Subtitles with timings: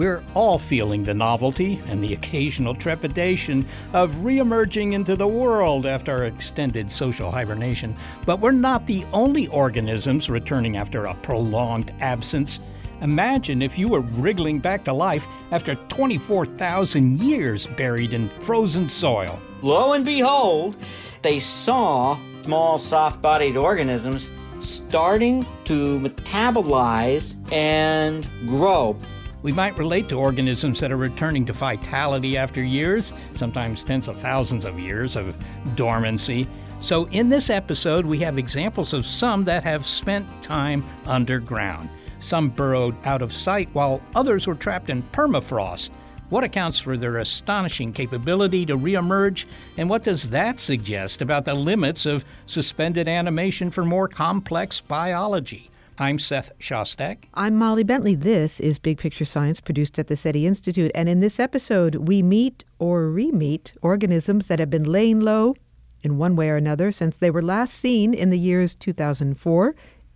[0.00, 6.24] We're all feeling the novelty and the occasional trepidation of reemerging into the world after
[6.24, 7.94] extended social hibernation.
[8.24, 12.60] But we're not the only organisms returning after a prolonged absence.
[13.02, 19.38] Imagine if you were wriggling back to life after 24,000 years buried in frozen soil.
[19.60, 20.76] Lo and behold,
[21.20, 28.96] they saw small soft bodied organisms starting to metabolize and grow.
[29.42, 34.16] We might relate to organisms that are returning to vitality after years, sometimes tens of
[34.16, 35.34] thousands of years of
[35.76, 36.46] dormancy.
[36.82, 41.88] So, in this episode, we have examples of some that have spent time underground.
[42.18, 45.90] Some burrowed out of sight, while others were trapped in permafrost.
[46.28, 49.46] What accounts for their astonishing capability to reemerge,
[49.78, 55.70] and what does that suggest about the limits of suspended animation for more complex biology?
[56.00, 57.24] I'm Seth Shostak.
[57.34, 58.14] I'm Molly Bentley.
[58.14, 60.90] This is Big Picture Science produced at the SETI Institute.
[60.94, 65.56] And in this episode, we meet or re meet organisms that have been laying low
[66.02, 69.64] in one way or another since they were last seen in the years 2004,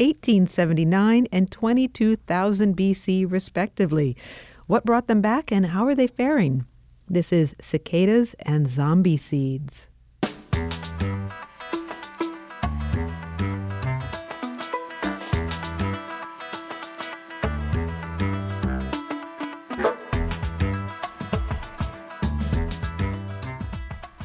[0.01, 4.17] 1879, and 22,000 BC, respectively.
[4.67, 6.65] What brought them back and how are they faring?
[7.11, 9.89] This is Cicadas and Zombie Seeds.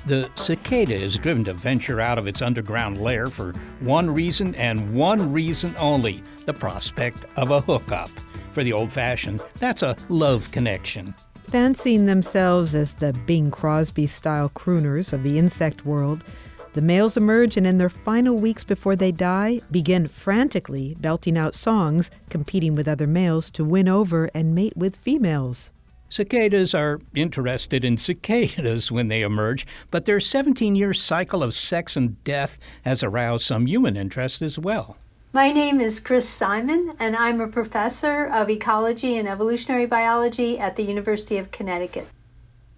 [0.10, 4.96] The cicada is driven to venture out of its underground lair for one reason and
[4.96, 8.10] one reason only the prospect of a hookup.
[8.52, 11.14] For the old fashioned, that's a love connection.
[11.44, 16.24] Fancying themselves as the Bing Crosby style crooners of the insect world,
[16.74, 21.54] the males emerge and in their final weeks before they die begin frantically belting out
[21.54, 25.70] songs, competing with other males to win over and mate with females.
[26.10, 31.96] Cicadas are interested in cicadas when they emerge, but their 17 year cycle of sex
[31.96, 34.98] and death has aroused some human interest as well.
[35.32, 40.76] My name is Chris Simon, and I'm a professor of ecology and evolutionary biology at
[40.76, 42.08] the University of Connecticut.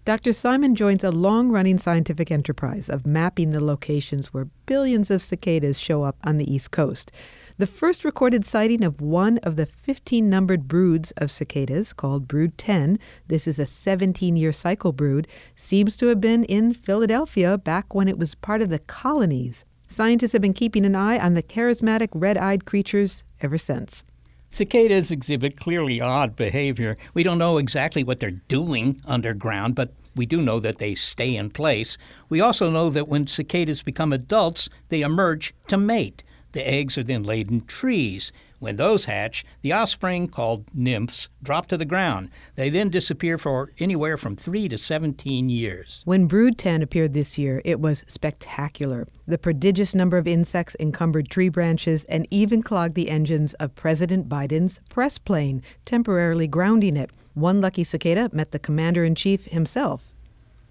[0.04, 0.34] Dr.
[0.34, 5.80] Simon joins a long running scientific enterprise of mapping the locations where billions of cicadas
[5.80, 7.12] show up on the East Coast.
[7.58, 12.58] The first recorded sighting of one of the 15 numbered broods of cicadas, called Brood
[12.58, 12.98] 10,
[13.28, 18.08] this is a 17 year cycle brood, seems to have been in Philadelphia back when
[18.08, 19.66] it was part of the colonies.
[19.90, 24.06] Scientists have been keeping an eye on the charismatic red eyed creatures ever since.
[24.50, 26.98] Cicadas exhibit clearly odd behavior.
[27.14, 31.36] We don't know exactly what they're doing underground, but we do know that they stay
[31.36, 31.98] in place.
[32.30, 36.24] We also know that when cicadas become adults, they emerge to mate.
[36.54, 38.32] The eggs are then laid in trees.
[38.60, 42.30] When those hatch, the offspring, called nymphs, drop to the ground.
[42.56, 46.04] They then disappear for anywhere from 3 to 17 years.
[46.06, 49.08] When Brood 10 appeared this year, it was spectacular.
[49.26, 54.30] The prodigious number of insects encumbered tree branches and even clogged the engines of President
[54.30, 57.12] Biden's press plane, temporarily grounding it.
[57.34, 60.12] One lucky cicada met the commander in chief himself.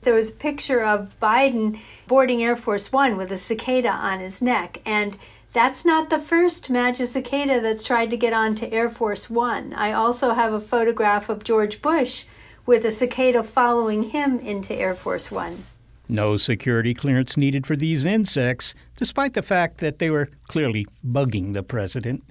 [0.02, 4.40] There was a picture of Biden boarding Air Force One with a cicada on his
[4.40, 5.18] neck, and
[5.52, 9.72] that's not the first Magicicada that's tried to get onto Air Force One.
[9.74, 12.24] I also have a photograph of George Bush
[12.66, 15.64] with a cicada following him into Air Force One.
[16.08, 21.52] No security clearance needed for these insects, despite the fact that they were clearly bugging
[21.52, 22.24] the president.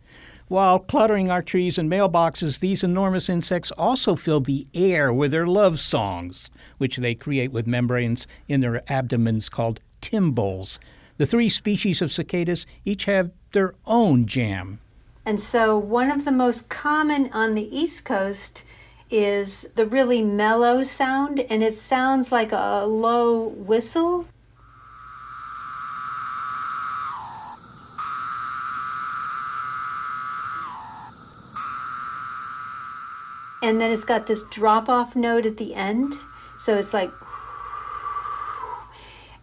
[0.47, 5.45] While cluttering our trees and mailboxes, these enormous insects also fill the air with their
[5.45, 10.79] love songs, which they create with membranes in their abdomens called tymbals.
[11.19, 14.79] The three species of cicadas each have their own jam.
[15.25, 18.63] And so, one of the most common on the East Coast
[19.11, 24.27] is the really mellow sound, and it sounds like a low whistle.
[33.61, 36.21] And then it's got this drop off note at the end.
[36.57, 37.11] So it's like,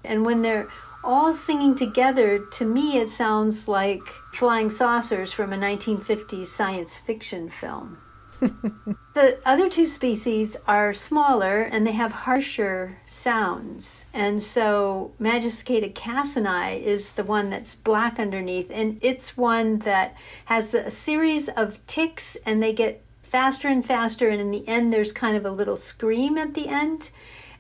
[0.03, 0.69] and when they're
[1.07, 4.03] all singing together, to me, it sounds like
[4.35, 7.99] flying saucers from a 1950s science fiction film.
[8.41, 14.05] the other two species are smaller and they have harsher sounds.
[14.13, 20.17] And so Magicicada cassini is the one that's black underneath, and it's one that
[20.47, 24.93] has a series of ticks and they get faster and faster, and in the end,
[24.93, 27.11] there's kind of a little scream at the end.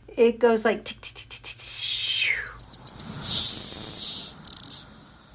[0.08, 1.58] It goes like tick, tick, tick, tick, tick,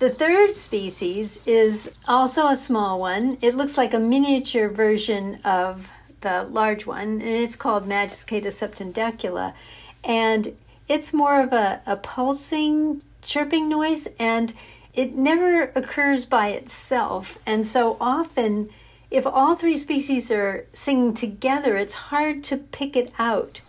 [0.02, 3.38] The third species is also a small one.
[3.44, 5.88] It looks like a miniature version of
[6.22, 9.54] the large one, and it's called Magicicada septendecula.
[10.04, 10.58] And
[10.88, 14.56] it's more of a, a pulsing, chirping noise, and
[14.96, 17.38] it never occurs by itself.
[17.46, 18.72] And so often,
[19.12, 23.62] if all three species are singing together, it's hard to pick it out.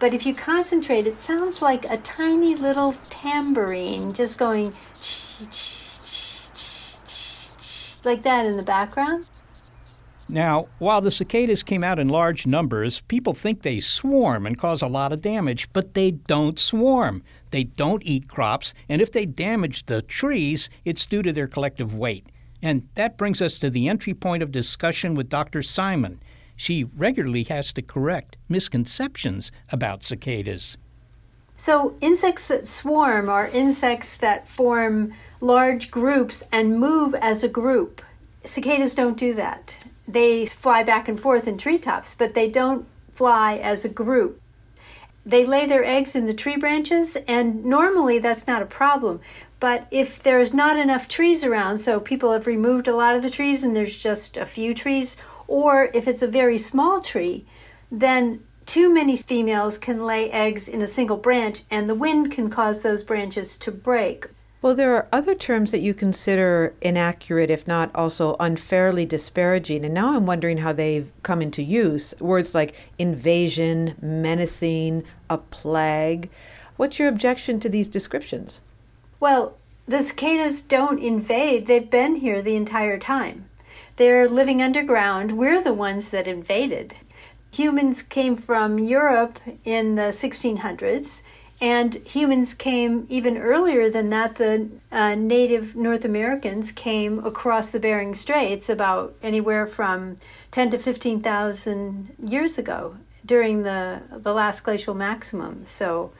[0.00, 4.72] But if you concentrate, it sounds like a tiny little tambourine just going
[8.02, 9.28] like that in the background.
[10.30, 14.80] Now, while the cicadas came out in large numbers, people think they swarm and cause
[14.80, 17.22] a lot of damage, but they don't swarm.
[17.50, 21.94] They don't eat crops, and if they damage the trees, it's due to their collective
[21.94, 22.24] weight.
[22.62, 25.62] And that brings us to the entry point of discussion with Dr.
[25.62, 26.20] Simon
[26.60, 30.76] she regularly has to correct misconceptions about cicadas.
[31.56, 38.02] So, insects that swarm are insects that form large groups and move as a group.
[38.44, 39.78] Cicadas don't do that.
[40.06, 44.38] They fly back and forth in treetops, but they don't fly as a group.
[45.24, 49.20] They lay their eggs in the tree branches, and normally that's not a problem.
[49.60, 53.30] But if there's not enough trees around, so people have removed a lot of the
[53.30, 55.16] trees and there's just a few trees,
[55.50, 57.44] or if it's a very small tree,
[57.90, 62.48] then too many females can lay eggs in a single branch and the wind can
[62.48, 64.28] cause those branches to break.
[64.62, 69.84] Well, there are other terms that you consider inaccurate, if not also unfairly disparaging.
[69.84, 72.14] And now I'm wondering how they've come into use.
[72.20, 76.30] Words like invasion, menacing, a plague.
[76.76, 78.60] What's your objection to these descriptions?
[79.18, 79.56] Well,
[79.88, 83.49] the cicadas don't invade, they've been here the entire time.
[84.00, 85.36] They're living underground.
[85.36, 86.96] We're the ones that invaded.
[87.52, 91.20] Humans came from Europe in the 1600s,
[91.60, 94.36] and humans came even earlier than that.
[94.36, 100.16] The uh, native North Americans came across the Bering Straits about anywhere from
[100.50, 105.66] 10 to 15,000 years ago during the, the last glacial maximum.
[105.66, 106.10] So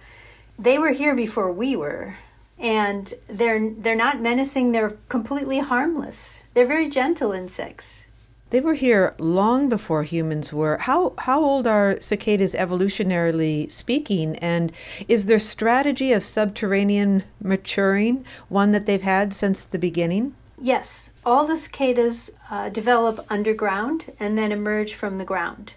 [0.59, 2.19] they were here before we were
[2.59, 8.05] and they're they're not menacing they're completely harmless they're very gentle insects.
[8.51, 10.79] They were here long before humans were.
[10.79, 14.35] How how old are cicadas evolutionarily speaking?
[14.37, 14.73] And
[15.07, 20.35] is their strategy of subterranean maturing one that they've had since the beginning?
[20.61, 21.13] Yes.
[21.25, 25.75] All the cicadas uh, develop underground and then emerge from the ground.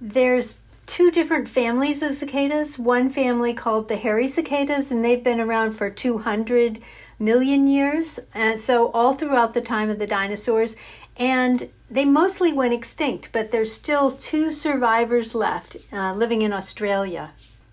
[0.00, 0.56] There's
[0.86, 2.78] two different families of cicadas.
[2.78, 6.80] One family called the hairy cicadas, and they've been around for 200
[7.18, 10.76] million years, and so all throughout the time of the dinosaurs.
[11.16, 17.30] And they mostly went extinct, but there's still two survivors left uh, living in Australia.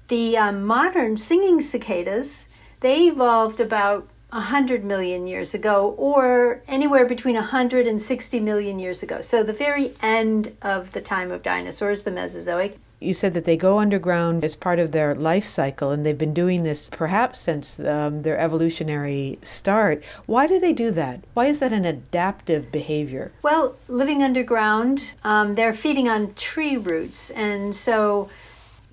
[0.08, 2.46] The um, modern singing cicadas,
[2.82, 9.04] they evolved about 100 million years ago, or anywhere between 100 and 60 million years
[9.04, 9.22] ago.
[9.22, 12.80] So, the very end of the time of dinosaurs, the Mesozoic.
[13.04, 16.34] You said that they go underground as part of their life cycle, and they've been
[16.34, 20.02] doing this perhaps since um, their evolutionary start.
[20.26, 21.26] Why do they do that?
[21.34, 23.34] Why is that an adaptive behavior?
[23.42, 28.30] Well, living underground, um, they're feeding on tree roots, and so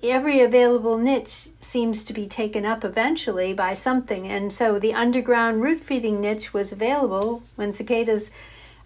[0.03, 4.27] every available niche seems to be taken up eventually by something.
[4.27, 8.29] And so the underground root feeding niche was available when cicadas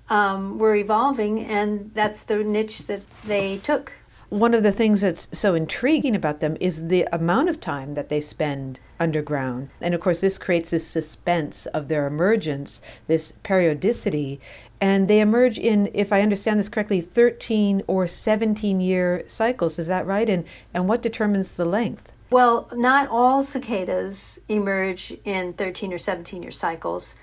[0.08, 3.92] um, were evolving, and that's the niche that they took.
[4.36, 8.10] One of the things that's so intriguing about them is the amount of time that
[8.10, 9.70] they spend underground.
[9.80, 14.42] And of course, this creates this suspense of their emergence, this periodicity.
[14.82, 19.80] And they emerge in, if I understand this correctly, 13 or 17 year cycles.
[19.80, 20.30] Is that right?
[20.30, 22.12] And, and what determines the length?
[22.30, 27.16] Well, not all cicadas emerge in 13 or 17 year cycles.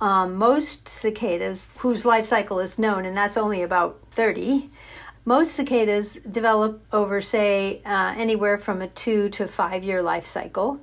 [0.00, 4.70] Um, most cicadas, whose life cycle is known, and that's only about 30,
[5.28, 10.80] most cicadas develop over, say, uh, anywhere from a two to five year life cycle,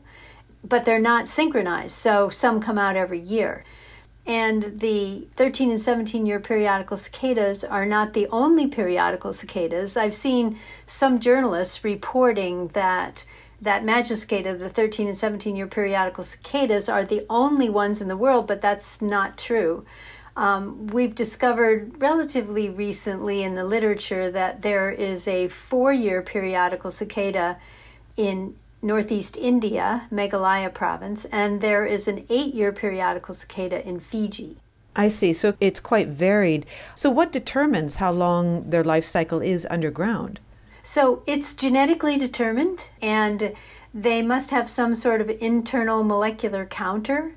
[0.63, 3.65] but they're not synchronized, so some come out every year.
[4.27, 9.97] And the 13 and 17 year periodical cicadas are not the only periodical cicadas.
[9.97, 13.25] I've seen some journalists reporting that
[13.61, 18.17] that Magicicada, the 13 and 17 year periodical cicadas, are the only ones in the
[18.17, 19.85] world, but that's not true.
[20.35, 26.91] Um, we've discovered relatively recently in the literature that there is a four year periodical
[26.91, 27.57] cicada
[28.17, 34.57] in northeast India, Meghalaya province, and there is an eight year periodical cicada in Fiji.
[34.95, 35.33] I see.
[35.33, 36.65] So it's quite varied.
[36.95, 40.39] So, what determines how long their life cycle is underground?
[40.83, 43.53] So it's genetically determined, and
[43.91, 47.33] they must have some sort of internal molecular counter.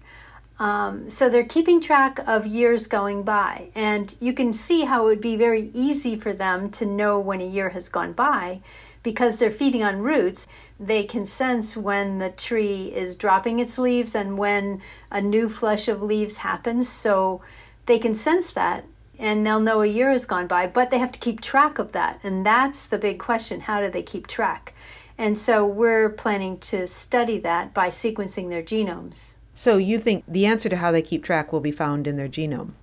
[0.58, 5.06] Um, so they're keeping track of years going by, and you can see how it
[5.06, 8.60] would be very easy for them to know when a year has gone by
[9.04, 10.48] because they're feeding on roots.
[10.80, 15.86] They can sense when the tree is dropping its leaves and when a new flush
[15.86, 16.88] of leaves happens.
[16.88, 17.40] So
[17.86, 18.84] they can sense that
[19.18, 21.92] and they'll know a year has gone by, but they have to keep track of
[21.92, 22.20] that.
[22.22, 24.74] And that's the big question how do they keep track?
[25.16, 29.34] And so we're planning to study that by sequencing their genomes.
[29.58, 32.28] So you think the answer to how they keep track will be found in their
[32.28, 32.74] genome?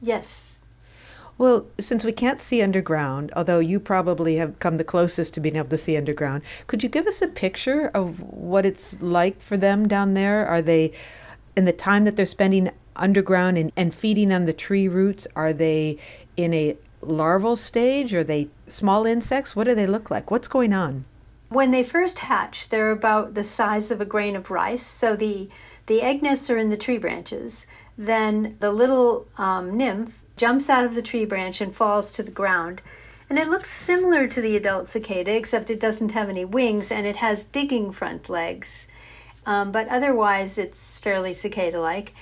[0.00, 0.60] Yes.
[1.36, 5.56] Well, since we can't see underground, although you probably have come the closest to being
[5.56, 9.58] able to see underground, could you give us a picture of what it's like for
[9.58, 10.46] them down there?
[10.46, 10.92] Are they,
[11.54, 15.26] in the time that they're spending underground and, and feeding on the tree roots?
[15.36, 15.98] Are they
[16.38, 18.14] in a larval stage?
[18.14, 19.54] Are they small insects?
[19.54, 20.30] What do they look like?
[20.30, 21.04] What's going on?
[21.50, 24.86] When they first hatch, they're about the size of a grain of rice.
[24.86, 25.50] So the,
[25.92, 27.66] the egg nests are in the tree branches.
[27.98, 32.30] Then the little um, nymph jumps out of the tree branch and falls to the
[32.30, 32.80] ground.
[33.28, 37.06] And it looks similar to the adult cicada, except it doesn't have any wings and
[37.06, 38.88] it has digging front legs.
[39.44, 42.14] Um, but otherwise, it's fairly cicada like.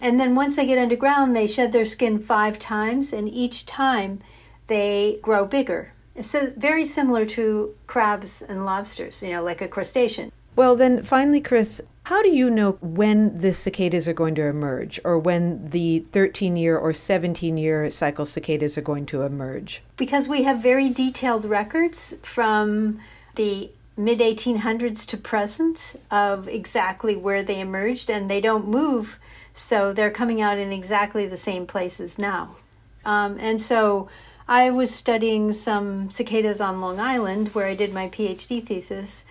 [0.00, 4.20] And then once they get underground, they shed their skin five times, and each time
[4.68, 5.92] they grow bigger.
[6.20, 10.30] So very similar to crabs and lobsters, you know, like a crustacean.
[10.54, 15.00] Well, then finally, Chris, how do you know when the cicadas are going to emerge
[15.02, 19.82] or when the 13 year or 17 year cycle cicadas are going to emerge?
[19.96, 23.00] Because we have very detailed records from
[23.34, 29.18] the mid 1800s to present of exactly where they emerged, and they don't move
[29.52, 32.54] so they're coming out in exactly the same places now.
[33.04, 34.08] Um, and so
[34.46, 39.24] I was studying some cicadas on Long Island where I did my PhD thesis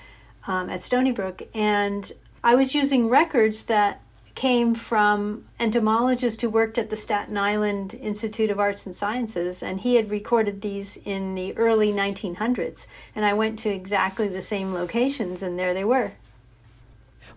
[0.45, 2.11] um, at Stony Brook, and
[2.45, 4.01] I was using records that
[4.35, 9.79] came from entomologist who worked at the Staten Island Institute of Arts and Sciences, and
[9.79, 12.85] he had recorded these in the early 1900s.
[13.15, 16.11] And I went to exactly the same locations, and there they were.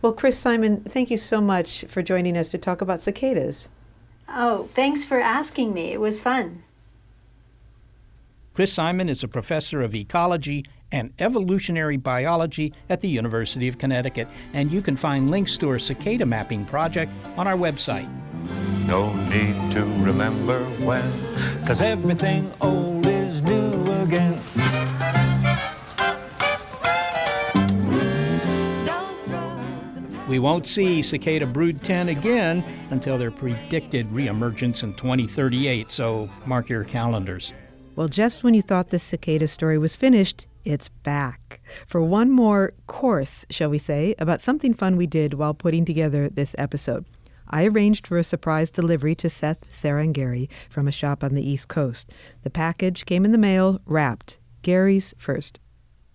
[0.02, 3.70] Well, Chris Simon, thank you so much for joining us to talk about cicadas.
[4.28, 5.86] Oh, thanks for asking me.
[5.92, 6.64] It was fun.
[8.52, 14.28] Chris Simon is a professor of ecology and evolutionary biology at the University of Connecticut,
[14.54, 18.08] and you can find links to our cicada mapping project on our website.
[18.86, 21.02] No need to remember when,
[21.66, 23.70] cause everything old is new
[24.02, 24.40] again.
[30.28, 36.68] We won't see cicada brood 10 again until their predicted reemergence in 2038, so mark
[36.68, 37.54] your calendars.
[37.96, 42.72] Well, just when you thought this cicada story was finished, it's back for one more
[42.86, 47.06] course, shall we say, about something fun we did while putting together this episode.
[47.48, 51.34] I arranged for a surprise delivery to Seth, Sarah, and Gary from a shop on
[51.34, 52.12] the East Coast.
[52.42, 54.38] The package came in the mail wrapped.
[54.60, 55.58] Gary's first.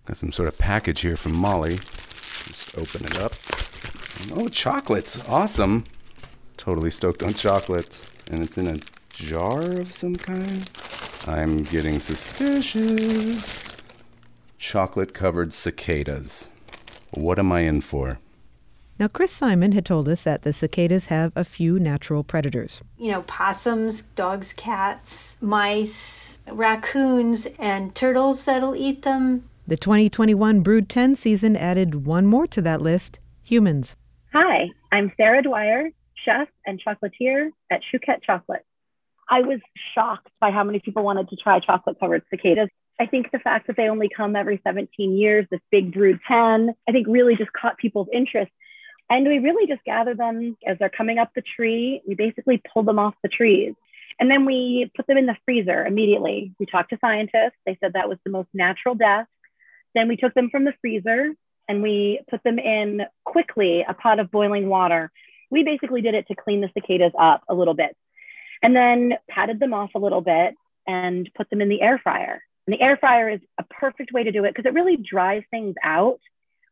[0.04, 1.78] Got some sort of package here from Molly.
[1.78, 3.32] Just open it up.
[4.36, 5.18] Oh, chocolates.
[5.28, 5.84] Awesome.
[6.56, 8.04] Totally stoked on chocolates.
[8.30, 8.78] And it's in a
[9.10, 10.70] jar of some kind.
[11.26, 13.73] I'm getting suspicious.
[14.58, 16.48] Chocolate covered cicadas.
[17.10, 18.18] What am I in for?
[18.98, 22.80] Now, Chris Simon had told us that the cicadas have a few natural predators.
[22.96, 29.48] You know, possums, dogs, cats, mice, raccoons, and turtles that'll eat them.
[29.66, 33.96] The 2021 Brood 10 season added one more to that list humans.
[34.32, 35.90] Hi, I'm Sarah Dwyer,
[36.24, 38.64] chef and chocolatier at Chouquette Chocolate.
[39.28, 39.60] I was
[39.94, 42.68] shocked by how many people wanted to try chocolate covered cicadas.
[43.00, 46.74] I think the fact that they only come every 17 years, this big brood 10,
[46.88, 48.52] I think really just caught people's interest.
[49.10, 52.02] And we really just gather them as they're coming up the tree.
[52.06, 53.74] We basically pull them off the trees.
[54.20, 56.52] And then we put them in the freezer immediately.
[56.58, 57.58] We talked to scientists.
[57.66, 59.26] They said that was the most natural death.
[59.94, 61.30] Then we took them from the freezer
[61.68, 65.10] and we put them in quickly a pot of boiling water.
[65.50, 67.96] We basically did it to clean the cicadas up a little bit
[68.62, 70.54] and then patted them off a little bit
[70.86, 72.42] and put them in the air fryer.
[72.66, 75.42] And the air fryer is a perfect way to do it because it really dries
[75.50, 76.20] things out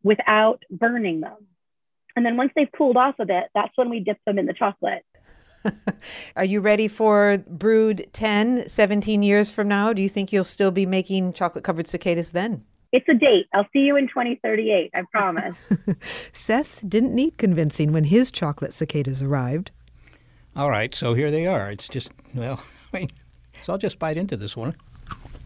[0.02, 1.46] without burning them.
[2.16, 4.52] And then once they've cooled off a bit, that's when we dip them in the
[4.52, 5.04] chocolate.
[6.36, 9.92] Are you ready for Brood 10, 17 years from now?
[9.92, 12.64] Do you think you'll still be making chocolate covered cicadas then?
[12.92, 13.46] It's a date.
[13.54, 15.56] I'll see you in 2038, I promise.
[16.32, 19.70] Seth didn't need convincing when his chocolate cicadas arrived.
[20.54, 21.70] All right, so here they are.
[21.70, 23.08] It's just, well, I mean,
[23.62, 24.76] so I'll just bite into this one.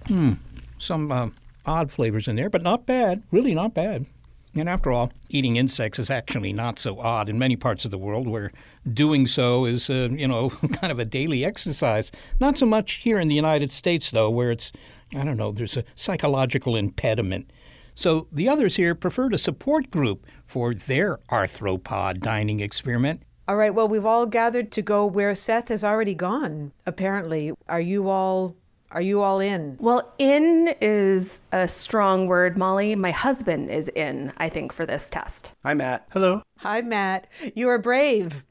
[0.09, 0.35] Hmm,
[0.79, 1.29] some uh,
[1.65, 3.23] odd flavors in there, but not bad.
[3.31, 4.07] Really not bad.
[4.55, 7.99] And after all, eating insects is actually not so odd in many parts of the
[7.99, 8.53] world where
[8.95, 12.11] doing so is, uh, you know, kind of a daily exercise.
[12.41, 14.73] Not so much here in the United States, though, where it's,
[15.15, 17.51] I don't know, there's a psychological impediment.
[17.95, 23.23] So the others here preferred a support group for their arthropod dining experiment.
[23.49, 27.53] All right, well, we've all gathered to go where Seth has already gone, apparently.
[27.69, 28.57] Are you all
[28.93, 29.77] are you all in?
[29.81, 32.95] Well, in is a strong word, Molly.
[32.95, 35.53] My husband is in, I think, for this test.
[35.65, 36.07] Hi, Matt.
[36.13, 36.43] Hello.
[36.59, 37.27] Hi, Matt.
[37.55, 38.45] You are brave.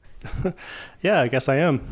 [1.00, 1.86] yeah, I guess I am.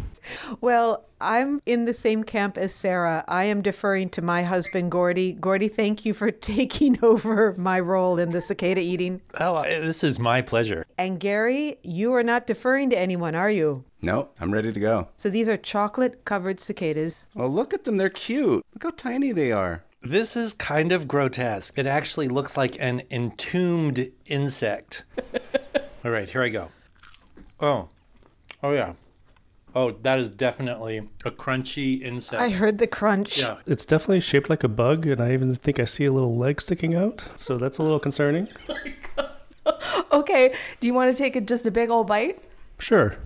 [0.60, 3.24] Well, I'm in the same camp as Sarah.
[3.28, 5.32] I am deferring to my husband, Gordy.
[5.32, 9.20] Gordy, thank you for taking over my role in the cicada eating.
[9.40, 10.86] Oh, this is my pleasure.
[10.98, 13.84] And Gary, you are not deferring to anyone, are you?
[14.02, 15.08] No, I'm ready to go.
[15.16, 17.24] So these are chocolate covered cicadas.
[17.34, 17.96] Well, look at them.
[17.96, 18.64] They're cute.
[18.74, 19.82] Look how tiny they are.
[20.02, 21.78] This is kind of grotesque.
[21.78, 25.04] It actually looks like an entombed insect.
[26.04, 26.68] All right, here I go.
[27.58, 27.88] Oh,
[28.62, 28.92] oh yeah.
[29.74, 32.40] Oh, that is definitely a crunchy insect.
[32.40, 33.38] I heard the crunch.
[33.38, 33.56] Yeah.
[33.66, 36.62] It's definitely shaped like a bug, and I even think I see a little leg
[36.62, 37.24] sticking out.
[37.36, 38.48] So that's a little concerning.
[39.66, 42.38] Oh okay, do you want to take a, just a big old bite?
[42.78, 43.16] Sure.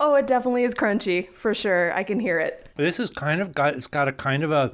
[0.00, 1.92] Oh, it definitely is crunchy for sure.
[1.92, 2.68] I can hear it.
[2.76, 4.72] This is kind of got it's got a kind of a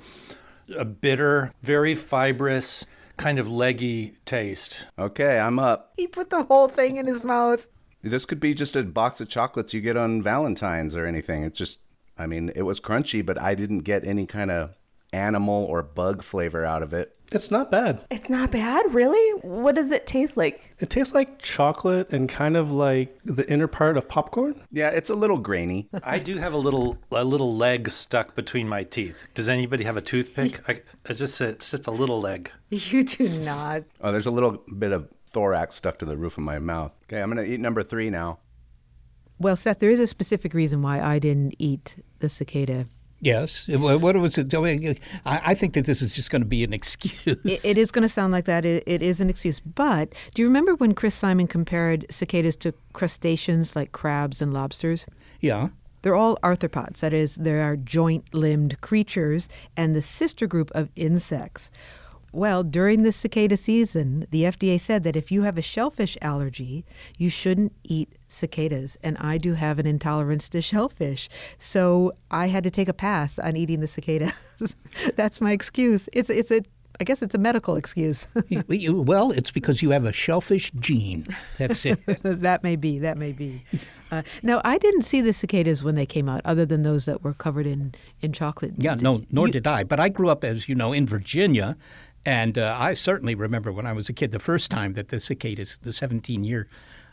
[0.76, 4.86] a bitter, very fibrous, kind of leggy taste.
[4.98, 5.92] Okay, I'm up.
[5.96, 7.66] He put the whole thing in his mouth.
[8.02, 11.44] This could be just a box of chocolates you get on Valentine's or anything.
[11.44, 11.78] It's just,
[12.18, 14.74] I mean, it was crunchy, but I didn't get any kind of
[15.12, 17.14] animal or bug flavor out of it.
[17.34, 18.04] It's not bad.
[18.10, 19.38] It's not bad, really?
[19.40, 20.74] What does it taste like?
[20.80, 24.60] It tastes like chocolate and kind of like the inner part of popcorn.
[24.70, 25.88] Yeah, it's a little grainy.
[26.02, 29.16] I do have a little a little leg stuck between my teeth.
[29.34, 30.60] Does anybody have a toothpick?
[30.68, 32.50] I, I just it's just a little leg.
[32.72, 33.84] You do not.
[34.00, 36.92] Oh, there's a little bit of thorax stuck to the roof of my mouth.
[37.04, 38.38] Okay, I'm gonna eat number three now.
[39.38, 42.86] Well, Seth, there is a specific reason why I didn't eat the cicada.
[43.22, 43.68] Yes.
[43.68, 44.52] What was it?
[45.24, 47.38] I think that this is just going to be an excuse.
[47.44, 48.64] It, it is going to sound like that.
[48.64, 49.60] It, it is an excuse.
[49.60, 55.06] But do you remember when Chris Simon compared cicadas to crustaceans like crabs and lobsters?
[55.40, 55.68] Yeah.
[56.02, 56.98] They're all arthropods.
[56.98, 61.70] That is, they are joint limbed creatures and the sister group of insects.
[62.32, 66.84] Well, during the cicada season, the FDA said that if you have a shellfish allergy,
[67.18, 68.96] you shouldn't eat cicadas.
[69.02, 71.28] And I do have an intolerance to shellfish.
[71.58, 74.32] So I had to take a pass on eating the cicadas.
[75.16, 76.08] That's my excuse.
[76.12, 76.62] It's, it's a
[77.00, 78.28] I guess it's a medical excuse.
[78.68, 81.24] well, it's because you have a shellfish gene.
[81.58, 82.00] That's it.
[82.22, 82.98] that may be.
[82.98, 83.64] That may be.
[84.10, 87.24] Uh, now, I didn't see the cicadas when they came out, other than those that
[87.24, 88.74] were covered in, in chocolate.
[88.76, 89.84] Yeah, no, nor you, did I.
[89.84, 91.76] But I grew up, as you know, in Virginia,
[92.24, 95.20] and uh, I certainly remember when I was a kid the first time that the
[95.20, 96.68] cicadas, the 17 year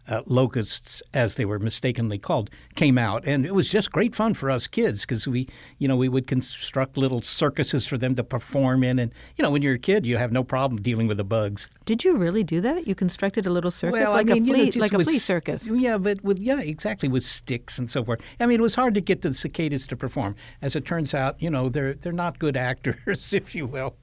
[0.07, 4.33] uh, locusts, as they were mistakenly called, came out, and it was just great fun
[4.33, 8.23] for us kids because we, you know, we would construct little circuses for them to
[8.23, 11.17] perform in, and you know, when you're a kid, you have no problem dealing with
[11.17, 11.69] the bugs.
[11.85, 12.87] Did you really do that?
[12.87, 15.03] You constructed a little circus, well, like I mean, a flea, you know, like a
[15.03, 15.69] flea circus.
[15.69, 18.21] Yeah, but with yeah, exactly with sticks and so forth.
[18.39, 20.35] I mean, it was hard to get the cicadas to perform.
[20.61, 23.95] As it turns out, you know, they're they're not good actors, if you will.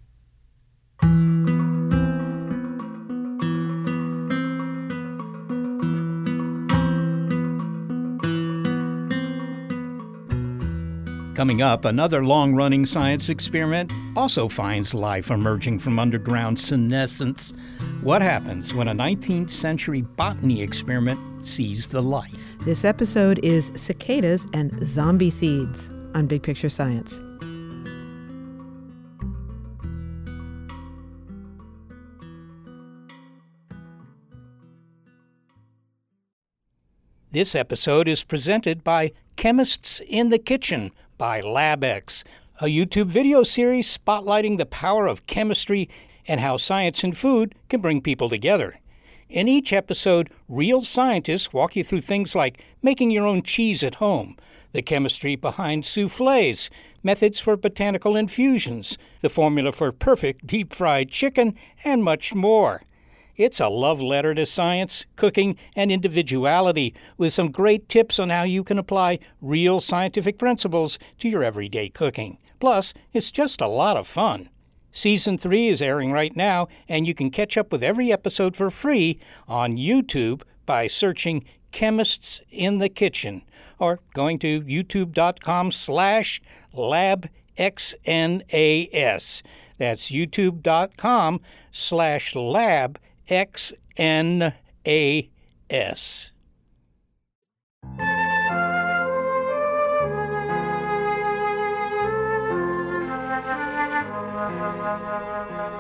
[11.37, 17.53] Coming up, another long running science experiment also finds life emerging from underground senescence.
[18.01, 22.33] What happens when a 19th century botany experiment sees the light?
[22.65, 27.21] This episode is Cicadas and Zombie Seeds on Big Picture Science.
[37.33, 42.23] This episode is presented by Chemists in the Kitchen by LabX,
[42.61, 45.89] a YouTube video series spotlighting the power of chemistry
[46.29, 48.79] and how science and food can bring people together.
[49.29, 53.97] In each episode, real scientists walk you through things like making your own cheese at
[53.97, 54.37] home,
[54.71, 56.71] the chemistry behind souffles,
[57.03, 62.83] methods for botanical infusions, the formula for perfect deep fried chicken, and much more.
[63.37, 68.45] It's a love letter to science, cooking, and individuality with some great tips on how
[68.45, 72.39] you can apply real scientific principles to your everyday cooking.
[72.61, 74.49] Plus, it's just a lot of fun.
[74.91, 78.71] Season 3 is airing right now, and you can catch up with every episode for
[78.71, 83.43] free on YouTube by searching Chemists in the Kitchen
[83.79, 86.41] or going to youtube.com slash
[86.75, 87.29] labxnas.
[89.79, 94.53] That's youtube.com slash lab XNAS.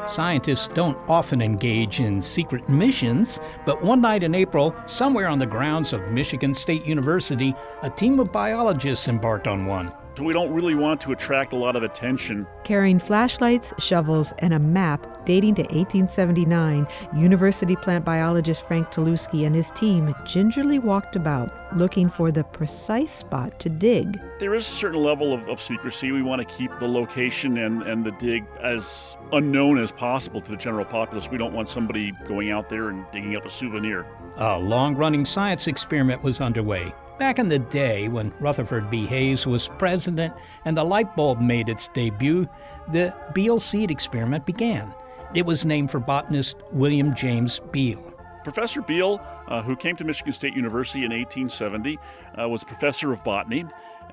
[0.08, 5.46] Scientists don't often engage in secret missions, but one night in April, somewhere on the
[5.46, 9.92] grounds of Michigan State University, a team of biologists embarked on one.
[10.16, 12.46] So we don't really want to attract a lot of attention.
[12.64, 19.54] Carrying flashlights, shovels, and a map dating to 1879, university plant biologist Frank Telewski and
[19.54, 24.18] his team gingerly walked about looking for the precise spot to dig.
[24.38, 26.12] There is a certain level of, of secrecy.
[26.12, 30.50] We want to keep the location and, and the dig as unknown as possible to
[30.50, 31.28] the general populace.
[31.28, 34.06] We don't want somebody going out there and digging up a souvenir.
[34.36, 36.94] A long running science experiment was underway.
[37.18, 39.06] Back in the day, when Rutherford B.
[39.06, 40.34] Hayes was president
[40.66, 42.46] and the light bulb made its debut,
[42.92, 44.94] the Beal seed experiment began.
[45.32, 48.12] It was named for botanist William James Beal.
[48.44, 51.98] Professor Beal, uh, who came to Michigan State University in 1870,
[52.38, 53.64] uh, was professor of botany.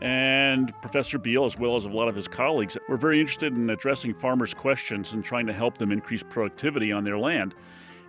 [0.01, 3.69] And Professor Beal, as well as a lot of his colleagues, were very interested in
[3.69, 7.53] addressing farmers' questions and trying to help them increase productivity on their land.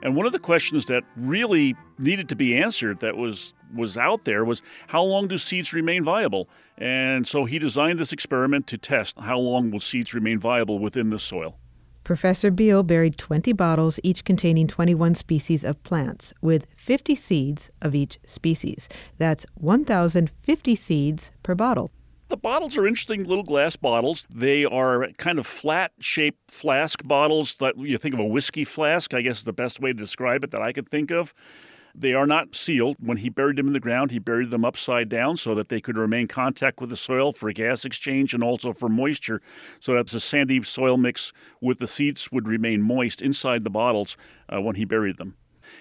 [0.04, 4.24] And one of the questions that really needed to be answered that was was out
[4.24, 6.48] there was how long do seeds remain viable?
[6.78, 11.10] And so he designed this experiment to test how long will seeds remain viable within
[11.10, 11.58] the soil.
[12.04, 17.94] Professor Beal buried 20 bottles, each containing 21 species of plants, with 50 seeds of
[17.94, 18.90] each species.
[19.16, 21.90] That's 1,050 seeds per bottle.
[22.34, 24.26] The bottles are interesting little glass bottles.
[24.28, 29.14] They are kind of flat shaped flask bottles that you think of a whiskey flask,
[29.14, 31.32] I guess is the best way to describe it that I could think of.
[31.94, 32.96] They are not sealed.
[32.98, 35.80] When he buried them in the ground, he buried them upside down so that they
[35.80, 39.40] could remain contact with the soil for gas exchange and also for moisture,
[39.78, 44.16] so that the sandy soil mix with the seeds would remain moist inside the bottles
[44.52, 45.36] uh, when he buried them.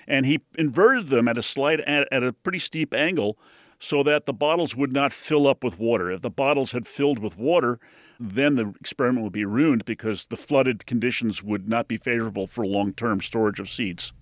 [0.08, 3.40] And he inverted them at a slight at, at a pretty steep angle
[3.84, 6.10] so that the bottles would not fill up with water.
[6.10, 7.82] If the bottles had filled with water,
[8.18, 12.66] then the experiment would be ruined because the flooded conditions would not be favorable for
[12.66, 14.14] long term storage of seeds.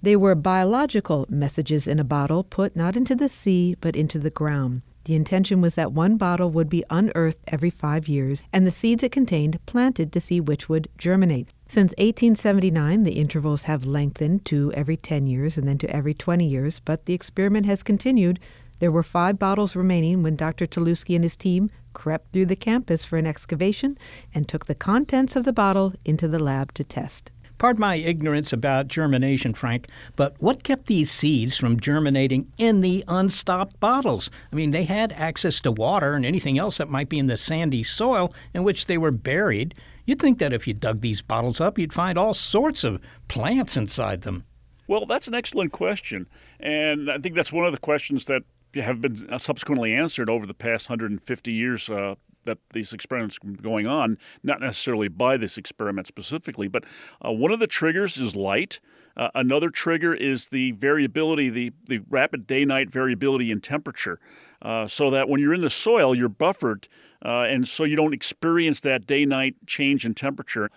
[0.00, 4.30] They were biological messages in a bottle put not into the sea but into the
[4.30, 4.82] ground.
[5.02, 9.02] The intention was that one bottle would be unearthed every five years and the seeds
[9.02, 11.48] it contained planted to see which would germinate.
[11.66, 16.46] Since 1879, the intervals have lengthened to every 10 years and then to every 20
[16.46, 18.38] years, but the experiment has continued
[18.78, 20.66] there were five bottles remaining when Dr.
[20.66, 23.98] Telewski and his team crept through the campus for an excavation
[24.32, 27.32] and took the contents of the bottle into the lab to test.
[27.58, 33.02] Pardon my ignorance about germination, Frank, but what kept these seeds from germinating in the
[33.08, 34.30] unstopped bottles?
[34.52, 37.36] I mean, they had access to water and anything else that might be in the
[37.36, 39.74] sandy soil in which they were buried.
[40.06, 43.76] You'd think that if you dug these bottles up, you'd find all sorts of plants
[43.76, 44.44] inside them.
[44.86, 46.28] Well, that's an excellent question.
[46.60, 48.42] And I think that's one of the questions that
[48.78, 52.14] have been uh, subsequently answered over the past 150 years uh,
[52.44, 56.84] that these experiments going on, not necessarily by this experiment specifically, but
[57.24, 58.80] uh, one of the triggers is light.
[59.16, 64.18] Uh, another trigger is the variability, the, the rapid day night variability in temperature,
[64.62, 66.88] uh, so that when you're in the soil, you're buffered,
[67.24, 70.70] uh, and so you don't experience that day night change in temperature.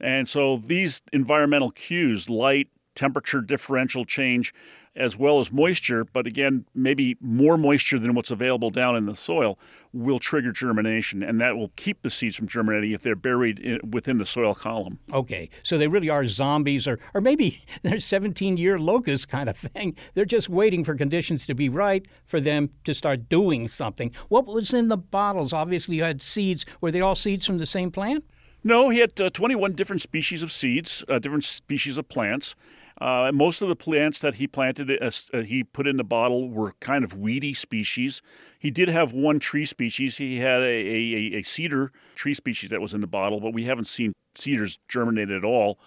[0.00, 4.54] And so these environmental cues, light, temperature differential change,
[4.98, 9.14] as well as moisture, but again, maybe more moisture than what's available down in the
[9.14, 9.58] soil
[9.92, 13.80] will trigger germination, and that will keep the seeds from germinating if they're buried in,
[13.90, 14.98] within the soil column.
[15.12, 19.56] Okay, so they really are zombies, or, or maybe they're 17 year locusts kind of
[19.56, 19.96] thing.
[20.14, 24.10] They're just waiting for conditions to be right for them to start doing something.
[24.28, 25.52] What was in the bottles?
[25.52, 26.66] Obviously, you had seeds.
[26.80, 28.24] Were they all seeds from the same plant?
[28.64, 32.56] No, he had uh, 21 different species of seeds, uh, different species of plants.
[33.00, 36.50] Uh, most of the plants that he planted, uh, uh, he put in the bottle,
[36.50, 38.22] were kind of weedy species.
[38.58, 40.16] He did have one tree species.
[40.16, 43.64] He had a, a, a cedar tree species that was in the bottle, but we
[43.64, 45.78] haven't seen cedars germinate at all.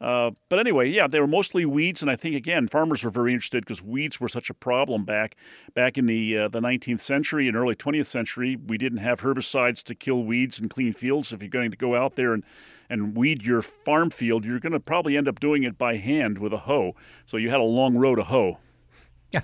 [0.00, 3.32] Uh, but anyway, yeah, they were mostly weeds, and I think again, farmers were very
[3.32, 5.36] interested because weeds were such a problem back
[5.72, 8.56] back in the uh, the 19th century and early 20th century.
[8.56, 11.32] We didn't have herbicides to kill weeds and clean fields.
[11.32, 12.44] If you're going to go out there and
[12.88, 16.38] and weed your farm field, you're going to probably end up doing it by hand
[16.38, 16.94] with a hoe.
[17.26, 18.58] So you had a long row to hoe.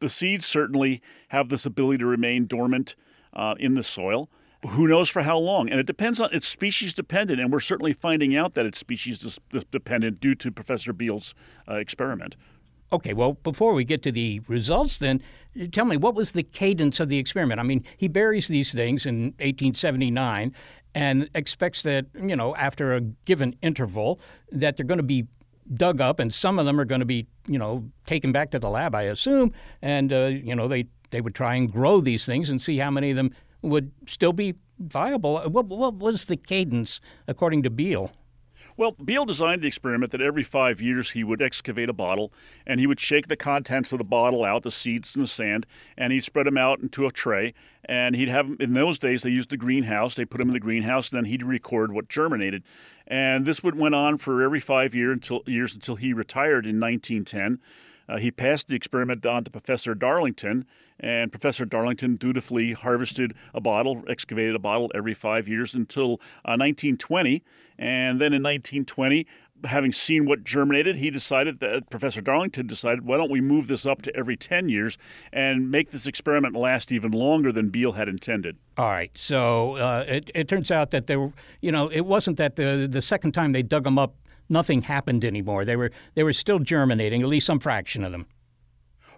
[0.00, 2.94] the seeds certainly have this ability to remain dormant
[3.32, 4.28] uh, in the soil.
[4.68, 5.70] Who knows for how long?
[5.70, 9.38] And it depends on it's species dependent, and we're certainly finding out that it's species
[9.70, 11.34] dependent due to Professor Beal's
[11.66, 12.36] uh, experiment.
[12.92, 15.22] Okay, well, before we get to the results, then
[15.70, 17.60] tell me what was the cadence of the experiment?
[17.60, 20.52] I mean, he buries these things in 1879
[20.94, 24.20] and expects that you know after a given interval
[24.52, 25.26] that they're going to be
[25.74, 28.58] dug up, and some of them are going to be you know taken back to
[28.58, 32.24] the lab, I assume, and uh, you know they they would try and grow these
[32.24, 33.30] things and see how many of them
[33.62, 35.38] would still be viable.
[35.40, 38.10] What, what was the cadence according to Beal?
[38.80, 42.32] Well, Beal designed the experiment that every five years he would excavate a bottle
[42.66, 45.66] and he would shake the contents of the bottle out, the seeds and the sand,
[45.98, 47.52] and he'd spread them out into a tray.
[47.84, 50.14] And he'd have, in those days, they used the greenhouse.
[50.14, 52.62] They put them in the greenhouse, and then he'd record what germinated.
[53.06, 56.80] And this would went on for every five year until, years until he retired in
[56.80, 57.58] 1910.
[58.10, 60.66] Uh, he passed the experiment on to Professor Darlington,
[60.98, 66.14] and Professor Darlington dutifully harvested a bottle, excavated a bottle every five years until
[66.44, 67.42] uh, 1920.
[67.80, 69.26] And then in 1920,
[69.64, 73.86] having seen what germinated, he decided that Professor Darlington decided, why don't we move this
[73.86, 74.98] up to every 10 years
[75.32, 78.56] and make this experiment last even longer than Beal had intended.
[78.76, 79.10] All right.
[79.14, 83.02] So uh, it, it turns out that there, you know, it wasn't that the the
[83.02, 84.14] second time they dug them up
[84.50, 85.64] nothing happened anymore.
[85.64, 88.26] They were they were still germinating, at least some fraction of them.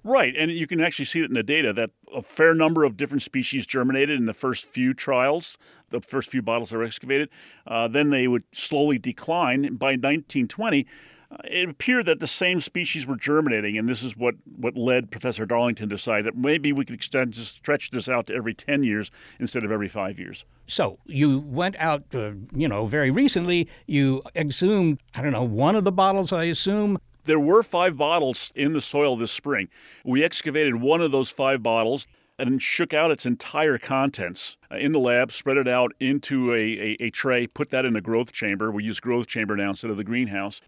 [0.04, 2.96] Right, and you can actually see it in the data that a fair number of
[2.96, 5.56] different species germinated in the first few trials,
[5.90, 7.28] the first few bottles were excavated.
[7.68, 9.76] Uh, then they would slowly decline.
[9.76, 10.86] By 1920,
[11.30, 15.12] uh, it appeared that the same species were germinating, and this is what, what led
[15.12, 18.82] Professor Darlington to decide that maybe we could extend stretch this out to every 10
[18.82, 20.44] years instead of every five years.
[20.66, 23.68] So you went out, uh, you know, very recently.
[23.86, 26.98] You exhumed, I don't know, one of the bottles, I assume.
[27.24, 29.68] There were five bottles in the soil this spring.
[30.04, 32.08] We excavated one of those five bottles
[32.38, 36.56] and shook out its entire contents uh, in the lab, spread it out into a,
[36.56, 38.72] a, a, tray, put that in a growth chamber.
[38.72, 40.60] We use growth chamber now instead of the greenhouse.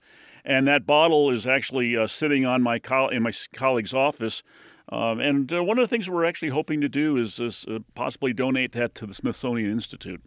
[0.45, 4.43] And that bottle is actually uh, sitting on my co- in my colleague's office
[4.91, 7.79] um, and uh, one of the things we're actually hoping to do is, is uh,
[7.95, 10.23] possibly donate that to the Smithsonian Institute.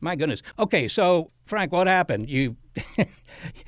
[0.00, 0.42] My goodness.
[0.58, 2.28] Okay, so Frank, what happened?
[2.28, 2.56] You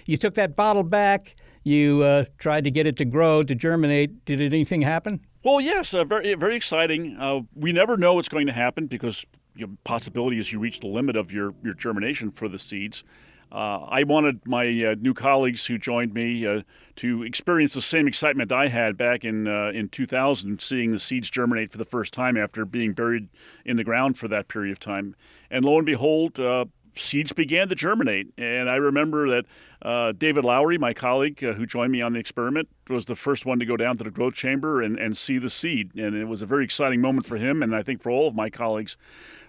[0.06, 1.36] you took that bottle back.
[1.64, 4.24] You uh, tried to get it to grow, to germinate.
[4.24, 5.20] Did anything happen?
[5.44, 7.16] Well, yes, uh, very very exciting.
[7.18, 10.80] Uh, we never know what's going to happen because you know, possibility is you reach
[10.80, 13.04] the limit of your, your germination for the seeds.
[13.52, 16.62] Uh, I wanted my uh, new colleagues who joined me uh,
[16.96, 21.28] to experience the same excitement I had back in uh, in 2000, seeing the seeds
[21.28, 23.28] germinate for the first time after being buried
[23.66, 25.14] in the ground for that period of time.
[25.50, 26.64] And lo and behold, uh,
[26.94, 28.32] seeds began to germinate.
[28.36, 29.44] And I remember that
[29.82, 33.58] uh, David Lowry, my colleague who joined me on the experiment, was the first one
[33.58, 35.94] to go down to the growth chamber and, and see the seed.
[35.94, 38.34] And it was a very exciting moment for him, and I think for all of
[38.34, 38.96] my colleagues.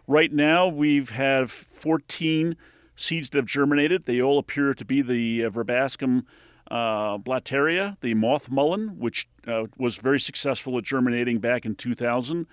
[0.07, 2.55] Right now, we've had 14
[2.95, 4.05] seeds that have germinated.
[4.05, 6.25] They all appear to be the uh, Verbascum
[6.69, 12.47] uh, blattaria, the moth mullein, which uh, was very successful at germinating back in 2000.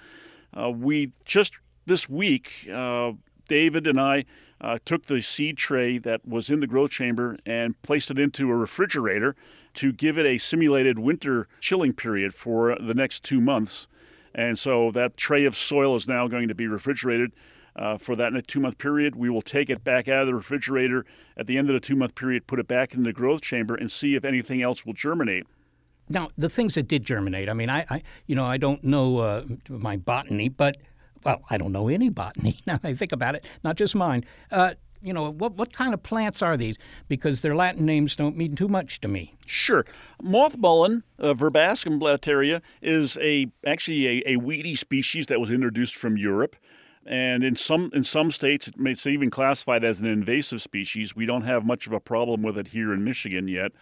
[0.56, 1.54] Uh, we just
[1.86, 3.12] this week, uh,
[3.50, 4.26] David and I
[4.60, 8.48] uh, took the seed tray that was in the growth chamber and placed it into
[8.48, 9.34] a refrigerator
[9.74, 13.88] to give it a simulated winter chilling period for the next two months.
[14.32, 17.32] And so that tray of soil is now going to be refrigerated
[17.74, 19.16] uh, for that two month period.
[19.16, 21.04] We will take it back out of the refrigerator
[21.36, 23.74] at the end of the two month period, put it back in the growth chamber,
[23.74, 25.48] and see if anything else will germinate.
[26.08, 29.18] Now, the things that did germinate, I mean, I, I you know, I don't know
[29.18, 30.76] uh, my botany, but
[31.24, 34.24] well, I don't know any botany now I think about it, not just mine.
[34.50, 36.76] Uh, You know, what, what kind of plants are these?
[37.08, 39.34] Because their Latin names don't mean too much to me.
[39.46, 39.86] Sure.
[40.22, 45.96] Moth mullein, uh, Verbascum blattaria, is a actually a, a weedy species that was introduced
[45.96, 46.54] from Europe.
[47.06, 51.16] And in some in some states, it may, it's even classified as an invasive species.
[51.16, 53.72] We don't have much of a problem with it here in Michigan yet.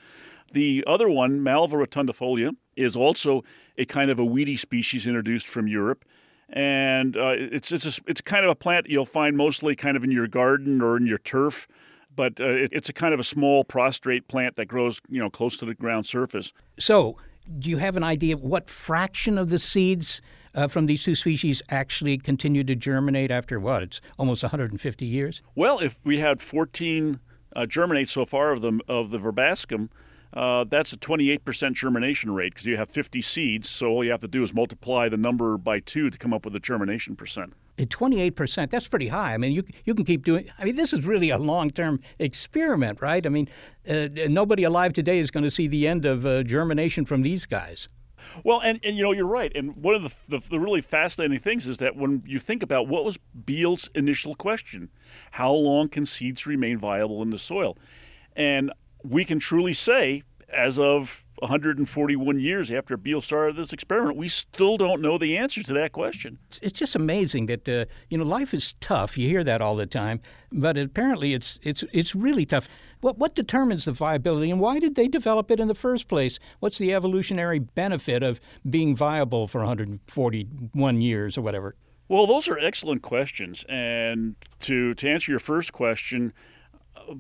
[0.53, 3.43] The other one, Malva rotundifolia, is also
[3.77, 6.05] a kind of a weedy species introduced from Europe.
[6.51, 10.05] And uh, it's, it's, a, it's kind of a plant you'll find mostly kind of
[10.05, 11.69] in your garden or in your turf.
[12.17, 15.31] But uh, it, it's a kind of a small prostrate plant that grows, you know,
[15.31, 16.53] close to the ground surface.
[16.79, 17.17] So,
[17.59, 20.21] do you have an idea of what fraction of the seeds
[20.55, 23.83] uh, from these two species actually continue to germinate after what?
[23.83, 25.43] It's almost 150 years.
[25.55, 27.21] Well, if we had 14
[27.57, 29.89] uh, germinate so far of the of the verbascum,
[30.35, 33.69] uh, that's a 28% germination rate because you have 50 seeds.
[33.69, 36.45] So all you have to do is multiply the number by two to come up
[36.45, 37.55] with the germination percent.
[37.79, 39.35] At 28%, that's pretty high.
[39.35, 42.01] I mean, you, you can keep doing I mean, this is really a long term
[42.19, 43.25] experiment, right?
[43.25, 43.49] I mean,
[43.89, 47.47] uh, nobody alive today is going to see the end of uh, germination from these
[47.47, 47.89] guys.
[48.45, 49.53] Well, and, and you know, you're right.
[49.55, 52.89] And one of the, the, the, really fascinating things is that when you think about
[52.89, 54.91] what was Beal's initial question,
[55.31, 57.79] how long can seeds remain viable in the soil?
[58.37, 64.29] And we can truly say, as of 141 years after Beal started this experiment, we
[64.29, 66.39] still don't know the answer to that question.
[66.63, 69.17] It's just amazing that uh, you know life is tough.
[69.17, 70.21] You hear that all the time,
[70.53, 72.69] but apparently it's it's it's really tough.
[73.01, 76.39] What what determines the viability, and why did they develop it in the first place?
[76.61, 81.77] What's the evolutionary benefit of being viable for 141 years or whatever?
[82.09, 86.33] Well, those are excellent questions, and to to answer your first question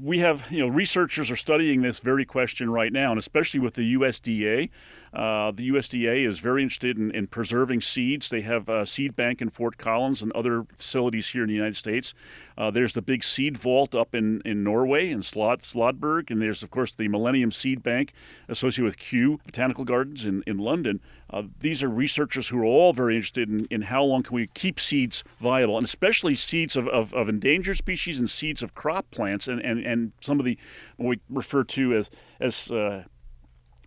[0.01, 3.75] we have, you know, researchers are studying this very question right now, and especially with
[3.75, 4.71] the USDA.
[5.13, 8.29] Uh, the USDA is very interested in, in preserving seeds.
[8.29, 11.77] They have a seed bank in Fort Collins and other facilities here in the United
[11.77, 12.13] States.
[12.59, 16.65] Uh, there's the big seed vault up in, in Norway, in Slod, Slodberg, and there's,
[16.65, 18.13] of course, the Millennium Seed Bank
[18.49, 21.01] associated with Kew Botanical Gardens in, in London.
[21.31, 24.49] Uh, these are researchers who are all very interested in, in how long can we
[24.55, 29.09] keep seeds viable, and especially seeds of, of, of endangered species and seeds of crop
[29.13, 30.59] plants, and, and, and some of the
[30.97, 33.05] what we refer to as, as uh,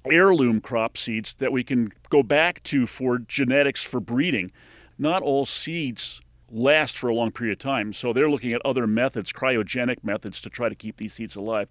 [0.10, 4.50] heirloom crop seeds that we can go back to for genetics for breeding.
[4.98, 6.22] Not all seeds
[6.52, 10.42] last for a long period of time, so they're looking at other methods, cryogenic methods,
[10.42, 11.68] to try to keep these seeds alive.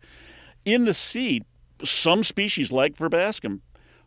[0.65, 1.45] In the seed,
[1.85, 3.61] some species like verbascum,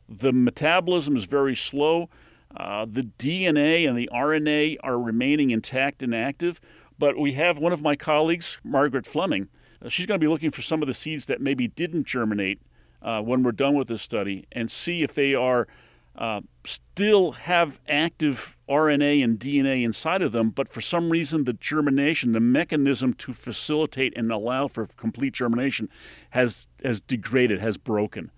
[0.10, 2.10] the metabolism is very slow.
[2.56, 6.60] Uh, the DNA and the RNA are remaining intact and active,
[7.00, 9.48] but we have one of my colleagues, Margaret Fleming.
[9.84, 12.62] Uh, she's going to be looking for some of the seeds that maybe didn't germinate
[13.02, 15.68] uh, when we're done with this study and see if they are
[16.16, 21.54] uh, still have active RNA and DNA inside of them, but for some reason the
[21.54, 25.90] germination, the mechanism to facilitate and allow for complete germination,
[26.30, 28.30] has has degraded, has broken,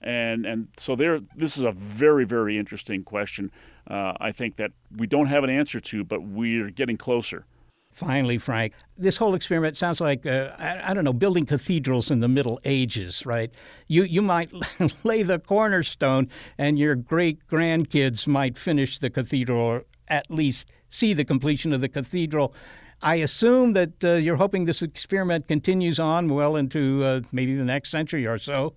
[0.00, 1.20] and and so there.
[1.36, 3.52] This is a very very interesting question.
[3.88, 7.46] Uh, I think that we don't have an answer to, but we're getting closer.
[7.92, 12.20] Finally, Frank, this whole experiment sounds like uh, I, I, don't know building cathedrals in
[12.20, 13.50] the Middle Ages, right?
[13.88, 14.50] You you might
[15.04, 21.14] lay the cornerstone, and your great grandkids might finish the cathedral, or at least see
[21.14, 22.54] the completion of the cathedral.
[23.02, 27.64] I assume that uh, you're hoping this experiment continues on well into uh, maybe the
[27.64, 28.74] next century or so.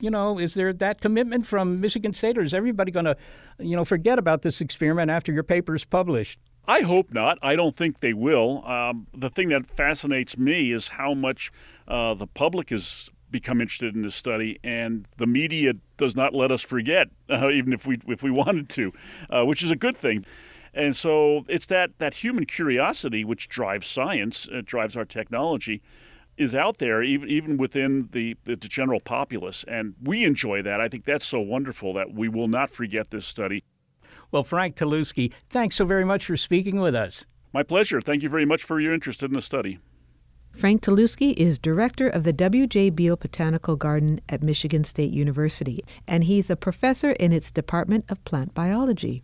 [0.00, 3.16] You know, is there that commitment from Michigan State, or is everybody going to,
[3.58, 6.38] you know, forget about this experiment after your paper is published?
[6.68, 7.38] I hope not.
[7.42, 8.66] I don't think they will.
[8.66, 11.52] Um, the thing that fascinates me is how much
[11.86, 16.50] uh, the public has become interested in this study, and the media does not let
[16.50, 18.92] us forget, uh, even if we if we wanted to,
[19.30, 20.24] uh, which is a good thing.
[20.74, 25.82] And so it's that that human curiosity which drives science, it drives our technology,
[26.36, 30.80] is out there even even within the, the general populace, and we enjoy that.
[30.80, 33.62] I think that's so wonderful that we will not forget this study.
[34.36, 37.24] Well, Frank Telewski, thanks so very much for speaking with us.
[37.54, 38.02] My pleasure.
[38.02, 39.78] Thank you very much for your interest in the study.
[40.52, 42.90] Frank Telewski is director of the W.J.
[42.90, 48.22] Beal Botanical Garden at Michigan State University, and he's a professor in its Department of
[48.26, 49.22] Plant Biology.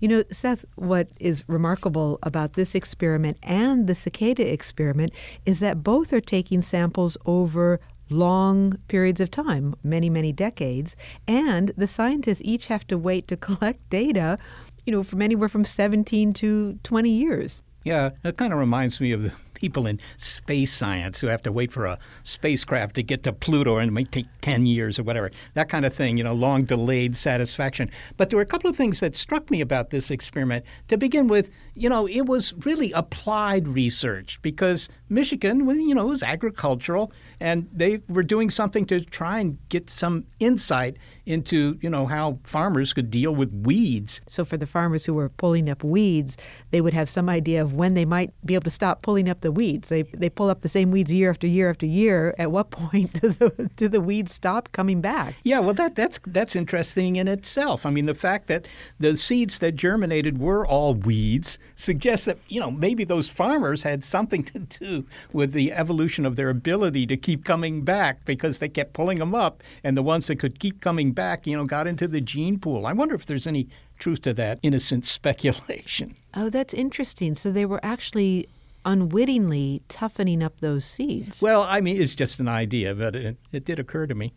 [0.00, 5.12] You know, Seth, what is remarkable about this experiment and the cicada experiment
[5.44, 7.78] is that both are taking samples over
[8.10, 10.96] long periods of time, many, many decades.
[11.26, 14.38] And the scientists each have to wait to collect data,
[14.84, 17.62] you know, from anywhere from 17 to 20 years.
[17.84, 21.52] Yeah, it kind of reminds me of the people in space science who have to
[21.52, 25.02] wait for a spacecraft to get to Pluto and it might take 10 years or
[25.04, 25.30] whatever.
[25.54, 27.88] That kind of thing, you know, long delayed satisfaction.
[28.16, 30.64] But there were a couple of things that struck me about this experiment.
[30.88, 36.22] To begin with, you know, it was really applied research because Michigan, you know, was
[36.22, 42.06] agricultural, and they were doing something to try and get some insight into, you know,
[42.06, 44.20] how farmers could deal with weeds.
[44.28, 46.38] So for the farmers who were pulling up weeds,
[46.70, 49.40] they would have some idea of when they might be able to stop pulling up
[49.40, 49.88] the weeds.
[49.88, 52.34] They they pull up the same weeds year after year after year.
[52.38, 55.34] At what point do the do the weeds stop coming back?
[55.42, 57.84] Yeah, well, that that's that's interesting in itself.
[57.84, 58.66] I mean, the fact that
[59.00, 64.04] the seeds that germinated were all weeds suggests that you know maybe those farmers had
[64.04, 68.68] something to do with the evolution of their ability to keep coming back because they
[68.68, 71.88] kept pulling them up, and the ones that could keep coming back, you know, got
[71.88, 72.86] into the gene pool.
[72.86, 73.66] I wonder if there's any
[73.98, 76.14] truth to that innocent speculation.
[76.34, 77.34] Oh, that's interesting.
[77.34, 78.46] So they were actually
[78.84, 81.42] unwittingly toughening up those seeds.
[81.42, 84.32] Well, I mean, it's just an idea, but it, it did occur to me.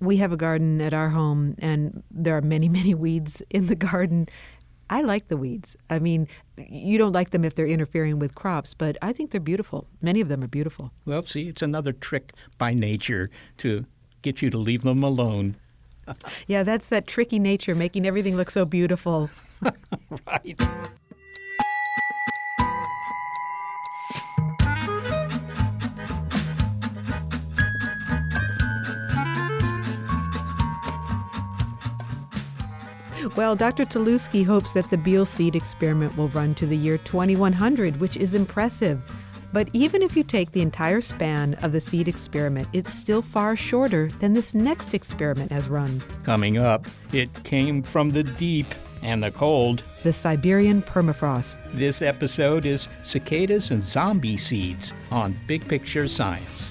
[0.00, 3.76] We have a garden at our home, and there are many, many weeds in the
[3.76, 4.28] garden.
[4.92, 5.74] I like the weeds.
[5.88, 6.28] I mean,
[6.58, 9.86] you don't like them if they're interfering with crops, but I think they're beautiful.
[10.02, 10.92] Many of them are beautiful.
[11.06, 13.86] Well, see, it's another trick by nature to
[14.20, 15.56] get you to leave them alone.
[16.46, 19.30] yeah, that's that tricky nature making everything look so beautiful.
[20.26, 20.60] right.
[33.34, 33.86] Well, Dr.
[33.86, 38.34] Telewski hopes that the Beal seed experiment will run to the year 2100, which is
[38.34, 39.00] impressive.
[39.54, 43.56] But even if you take the entire span of the seed experiment, it's still far
[43.56, 46.02] shorter than this next experiment has run.
[46.24, 48.66] Coming up, it came from the deep
[49.02, 49.82] and the cold.
[50.02, 51.56] The Siberian permafrost.
[51.72, 56.70] This episode is cicadas and zombie seeds on Big Picture Science.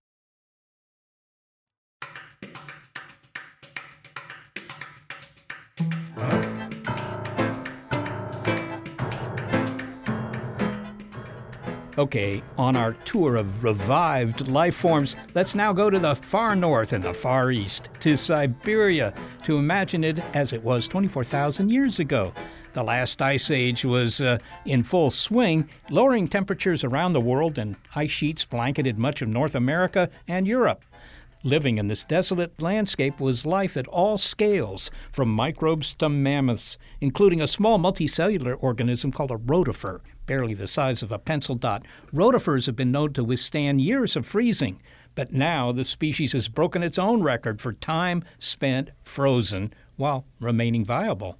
[12.01, 16.93] Okay, on our tour of revived life forms, let's now go to the far north
[16.93, 19.13] and the far east, to Siberia,
[19.43, 22.33] to imagine it as it was 24,000 years ago.
[22.73, 27.75] The last ice age was uh, in full swing, lowering temperatures around the world, and
[27.93, 30.83] ice sheets blanketed much of North America and Europe.
[31.43, 37.41] Living in this desolate landscape was life at all scales, from microbes to mammoths, including
[37.41, 41.83] a small multicellular organism called a rotifer, barely the size of a pencil dot.
[42.13, 44.83] Rotifers have been known to withstand years of freezing,
[45.15, 50.85] but now the species has broken its own record for time spent frozen while remaining
[50.85, 51.39] viable.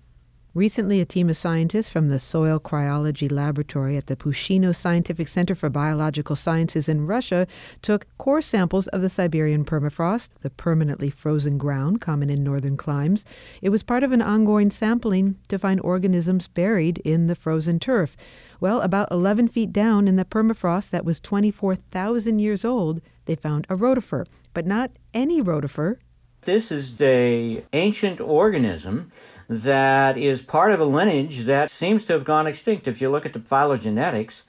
[0.54, 5.56] Recently, a team of scientists from the Soil Cryology Laboratory at the Pushchino Scientific Center
[5.56, 7.48] for Biological Sciences in Russia
[7.82, 13.24] took core samples of the Siberian permafrost, the permanently frozen ground common in northern climes.
[13.62, 18.18] It was part of an ongoing sampling to find organisms buried in the frozen turf.
[18.60, 23.68] Well, about 11 feet down in the permafrost that was 24,000 years old, they found
[23.70, 25.96] a rotifer, but not any rotifer.
[26.44, 29.12] This is a ancient organism
[29.52, 32.88] that is part of a lineage that seems to have gone extinct.
[32.88, 34.44] If you look at the phylogenetics,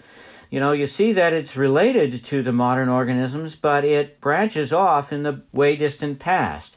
[0.48, 5.12] you know, you see that it's related to the modern organisms, but it branches off
[5.12, 6.76] in the way distant past.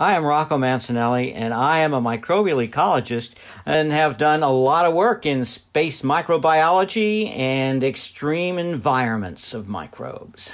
[0.00, 3.34] I am Rocco Mancinelli, and I am a microbial ecologist
[3.64, 10.52] and have done a lot of work in space microbiology and extreme environments of microbes.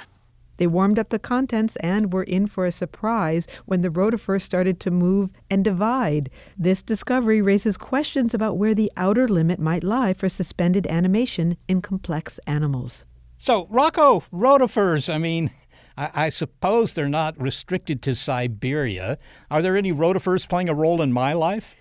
[0.60, 4.78] They warmed up the contents and were in for a surprise when the rotifer started
[4.80, 6.28] to move and divide.
[6.58, 11.80] This discovery raises questions about where the outer limit might lie for suspended animation in
[11.80, 13.06] complex animals.
[13.38, 15.50] So, Rocco, rotifers, I mean,
[15.96, 19.16] I, I, suppose they're not restricted to Siberia.
[19.50, 21.74] Are there any rotifers playing a role in my life?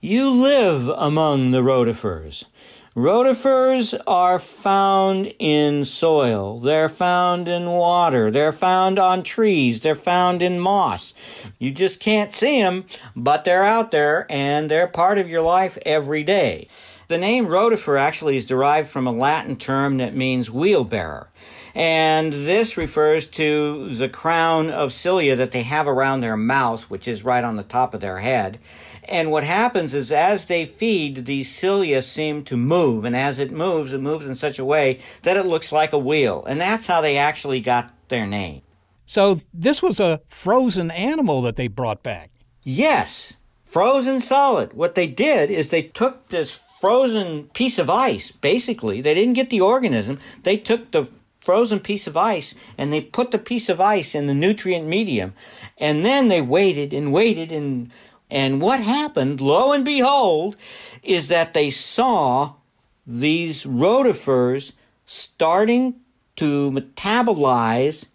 [0.00, 2.44] You live among the rotifers.
[2.96, 6.58] Rotifers are found in soil.
[6.60, 8.30] They're found in water.
[8.30, 9.80] They're found on trees.
[9.80, 11.12] They're found in moss.
[11.58, 15.76] You just can't see them, but they're out there and they're part of your life
[15.84, 16.68] every day.
[17.08, 21.26] The name rotifer actually is derived from a Latin term that means wheelbearer.
[21.74, 27.06] And this refers to the crown of cilia that they have around their mouth, which
[27.06, 28.58] is right on the top of their head
[29.08, 33.04] And what happens is as they feed, these cilia seem to move.
[33.04, 35.98] And as it moves, it moves in such a way that it looks like a
[35.98, 36.44] wheel.
[36.46, 38.62] And that's how they actually got their name.
[39.06, 42.30] So this was a frozen animal that they brought back.
[42.62, 44.72] Yes, frozen solid.
[44.72, 49.00] What they did is they took this frozen piece of ice, basically.
[49.00, 50.18] They didn't get the organism.
[50.42, 51.08] They took the
[51.46, 55.32] frozen piece of ice and they put the piece of ice in the nutrient medium.
[55.78, 57.92] And then they waited and waited and
[58.30, 60.56] and what happened, lo and behold,
[61.02, 62.54] is that they saw
[63.06, 64.72] these rotifers
[65.04, 66.00] starting
[66.36, 68.06] to metabolize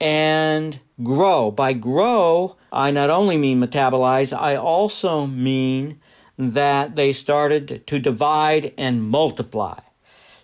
[0.00, 1.50] and grow.
[1.50, 6.00] By grow, I not only mean metabolize, I also mean
[6.36, 9.78] that they started to divide and multiply.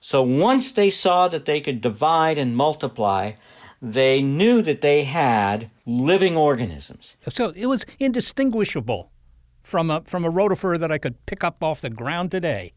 [0.01, 3.33] So once they saw that they could divide and multiply,
[3.81, 7.17] they knew that they had living organisms.
[7.29, 9.11] So it was indistinguishable
[9.63, 12.73] from a from a rotifer that I could pick up off the ground today.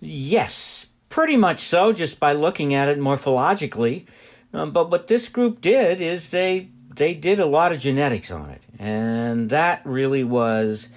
[0.00, 4.06] Yes, pretty much so, just by looking at it morphologically.
[4.52, 8.50] Um, but what this group did is they they did a lot of genetics on
[8.50, 10.88] it, and that really was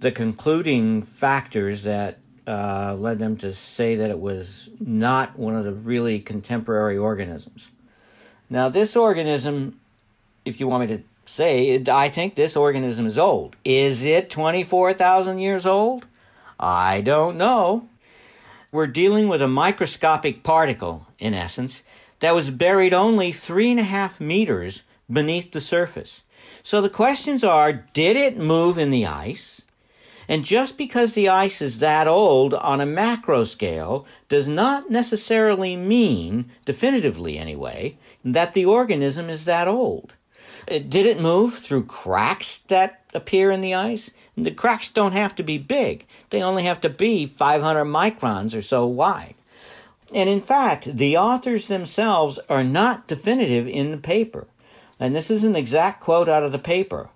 [0.00, 5.64] the concluding factors that uh, led them to say that it was not one of
[5.64, 7.70] the really contemporary organisms.
[8.52, 9.78] Now, this organism,
[10.44, 13.54] if you want me to say, it, I think this organism is old.
[13.64, 16.06] Is it 24,000 years old?
[16.58, 17.88] I don't know.
[18.72, 21.82] We're dealing with a microscopic particle, in essence,
[22.18, 26.22] that was buried only three and a half meters beneath the surface.
[26.62, 29.62] So the questions are did it move in the ice?
[30.30, 35.74] And just because the ice is that old on a macro scale does not necessarily
[35.74, 40.12] mean, definitively anyway, that the organism is that old.
[40.70, 44.12] Uh, did it move through cracks that appear in the ice?
[44.36, 48.62] The cracks don't have to be big, they only have to be 500 microns or
[48.62, 49.34] so wide.
[50.14, 54.46] And in fact, the authors themselves are not definitive in the paper.
[55.00, 57.10] And this is an exact quote out of the paper.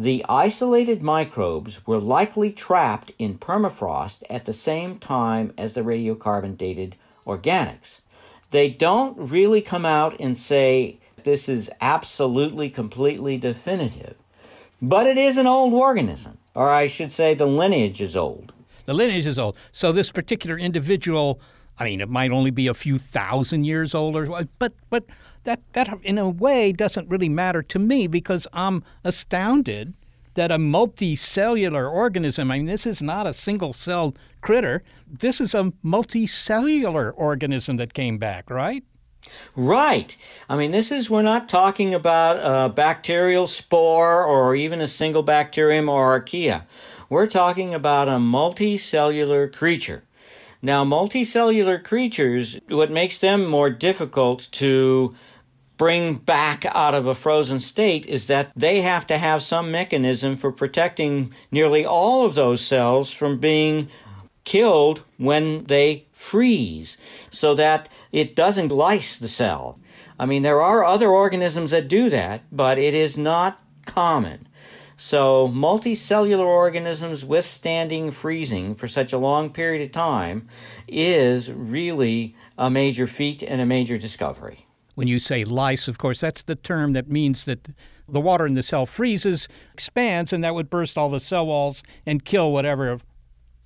[0.00, 6.56] The isolated microbes were likely trapped in permafrost at the same time as the radiocarbon
[6.56, 6.96] dated
[7.26, 8.00] organics.
[8.48, 14.14] They don't really come out and say this is absolutely, completely definitive,
[14.80, 18.54] but it is an old organism, or I should say the lineage is old.
[18.86, 19.54] The lineage is old.
[19.70, 21.42] So this particular individual,
[21.78, 25.04] I mean, it might only be a few thousand years old, or but but
[25.44, 29.94] that that in a way doesn't really matter to me because I'm astounded
[30.34, 35.54] that a multicellular organism, I mean, this is not a single celled critter, this is
[35.54, 38.84] a multicellular organism that came back, right?
[39.54, 40.16] Right.
[40.48, 45.22] I mean, this is, we're not talking about a bacterial spore or even a single
[45.22, 46.62] bacterium or archaea.
[47.10, 50.04] We're talking about a multicellular creature.
[50.62, 55.14] Now, multicellular creatures, what makes them more difficult to
[55.78, 60.36] bring back out of a frozen state is that they have to have some mechanism
[60.36, 63.88] for protecting nearly all of those cells from being
[64.44, 66.98] killed when they freeze
[67.30, 69.78] so that it doesn't lyse the cell.
[70.18, 74.46] I mean, there are other organisms that do that, but it is not common.
[75.02, 80.46] So, multicellular organisms withstanding freezing for such a long period of time
[80.86, 84.66] is really a major feat and a major discovery.
[84.96, 87.66] When you say lice, of course, that's the term that means that
[88.10, 91.82] the water in the cell freezes, expands, and that would burst all the cell walls
[92.04, 93.00] and kill whatever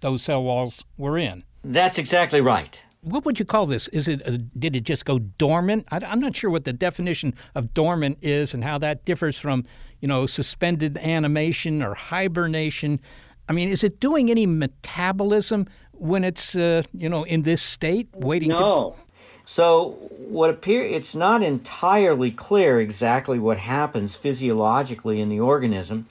[0.03, 1.43] those cell walls were in.
[1.65, 2.81] That's exactly right.
[3.05, 3.89] What would you call this?
[3.89, 5.87] Is it a, did it just go dormant?
[5.91, 9.65] I, I'm not sure what the definition of dormant is and how that differs from
[10.01, 13.01] you know suspended animation or hibernation.
[13.49, 18.09] I mean, is it doing any metabolism when it's uh, you know in this state,
[18.15, 18.49] waiting?
[18.49, 18.97] No.
[18.97, 19.05] To...
[19.47, 26.07] So what appear it's not entirely clear exactly what happens physiologically in the organism,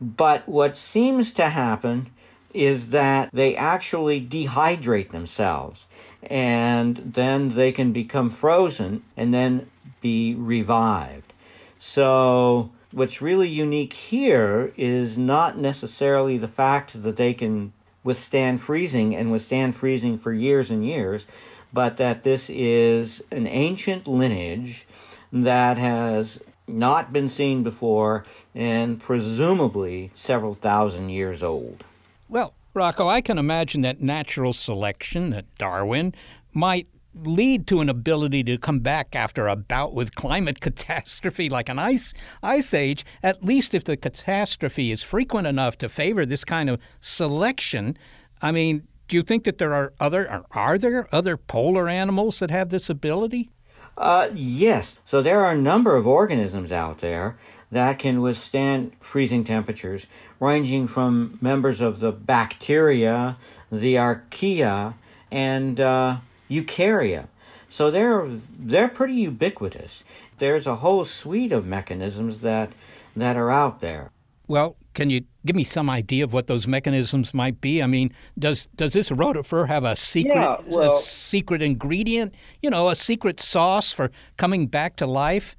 [0.00, 2.10] but what seems to happen
[2.52, 5.86] is that they actually dehydrate themselves
[6.30, 9.70] and then they can become frozen and then
[10.00, 11.32] be revived.
[11.78, 17.72] So, what's really unique here is not necessarily the fact that they can
[18.02, 21.26] withstand freezing and withstand freezing for years and years,
[21.72, 24.86] but that this is an ancient lineage
[25.32, 31.84] that has not been seen before and presumably several thousand years old.
[32.28, 36.12] Well, Rocco, I can imagine that natural selection, that Darwin,
[36.52, 36.88] might
[37.22, 41.78] lead to an ability to come back after a bout with climate catastrophe like an
[41.78, 42.12] ice
[42.42, 46.80] ice age at least if the catastrophe is frequent enough to favor this kind of
[46.98, 47.96] selection.
[48.42, 52.40] I mean do you think that there are other are, are there other polar animals
[52.40, 53.48] that have this ability?
[53.96, 54.98] Uh, yes.
[55.04, 57.38] So there are a number of organisms out there
[57.70, 60.06] that can withstand freezing temperatures
[60.40, 63.36] ranging from members of the bacteria
[63.70, 64.94] the archaea
[65.30, 66.16] and uh,
[66.50, 67.26] eukarya.
[67.70, 70.04] So they're they're pretty ubiquitous.
[70.38, 72.70] There's a whole suite of mechanisms that
[73.16, 74.10] that are out there.
[74.46, 77.82] Well, can you give me some idea of what those mechanisms might be?
[77.82, 82.34] I mean, does does this rotifer have a secret Yeah, well- a secret ingredient?
[82.62, 85.56] You know, a secret sauce for coming back to life?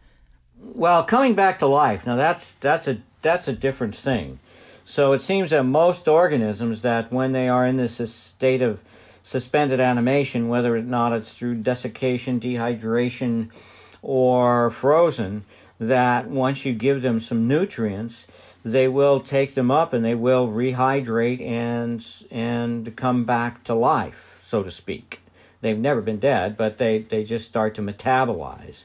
[0.74, 2.06] Well, coming back to life.
[2.06, 4.40] Now that's that's a that's a different thing.
[4.84, 8.82] So it seems that most organisms that when they are in this state of
[9.24, 13.50] suspended animation, whether or not it's through desiccation, dehydration,
[14.02, 15.46] or frozen,
[15.80, 18.28] that once you give them some nutrients,
[18.64, 24.40] they will take them up and they will rehydrate and and come back to life,
[24.42, 25.22] so to speak.
[25.62, 28.84] They've never been dead, but they, they just start to metabolize.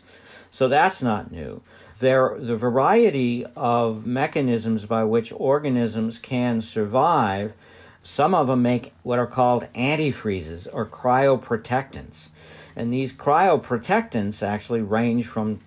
[0.61, 1.63] So that's not new.
[2.01, 7.55] There, the variety of mechanisms by which organisms can survive,
[8.03, 12.29] some of them make what are called antifreezes or cryoprotectants.
[12.77, 15.61] And these cryoprotectants actually range from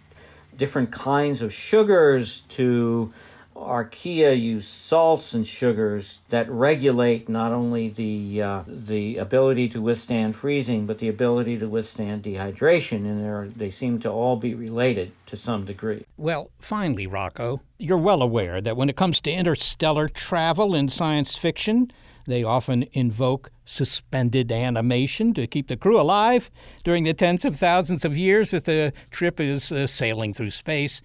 [0.55, 3.11] different kinds of sugars to
[3.55, 10.35] archaea use salts and sugars that regulate not only the uh, the ability to withstand
[10.35, 15.35] freezing but the ability to withstand dehydration and they're- seem to all be related to
[15.35, 16.05] some degree.
[16.15, 21.35] Well, finally, Rocco, you're well aware that when it comes to interstellar travel in science
[21.35, 21.91] fiction,
[22.27, 26.51] they often invoke suspended animation to keep the crew alive
[26.83, 31.01] during the tens of thousands of years that the trip is uh, sailing through space.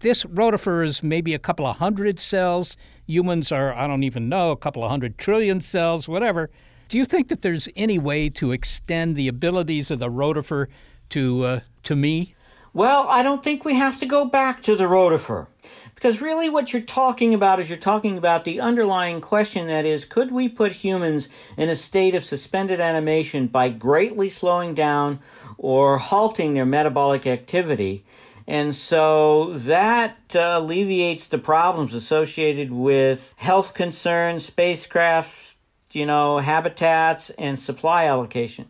[0.00, 2.76] This rotifer is maybe a couple of hundred cells.
[3.06, 6.50] Humans are, I don't even know, a couple of hundred trillion cells, whatever.
[6.88, 10.68] Do you think that there's any way to extend the abilities of the rotifer
[11.10, 12.34] to uh, to me?
[12.72, 15.48] Well, I don't think we have to go back to the rotifer.
[15.94, 20.06] Because really, what you're talking about is you're talking about the underlying question that is
[20.06, 21.28] could we put humans
[21.58, 25.20] in a state of suspended animation by greatly slowing down
[25.58, 28.02] or halting their metabolic activity?
[28.50, 35.54] And so that uh, alleviates the problems associated with health concerns, spacecraft,
[35.92, 38.68] you know, habitats, and supply allocation.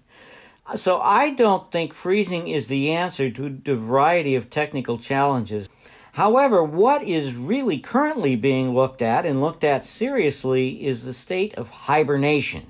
[0.75, 5.67] So I don't think freezing is the answer to the variety of technical challenges.
[6.13, 11.55] However, what is really currently being looked at and looked at seriously is the state
[11.55, 12.67] of hibernation.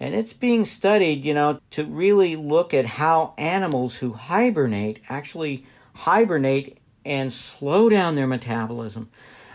[0.00, 5.66] And it's being studied, you know, to really look at how animals who hibernate actually
[5.98, 9.10] hibernate and slow down their metabolism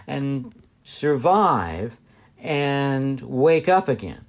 [0.06, 1.98] and survive
[2.38, 4.26] and wake up again.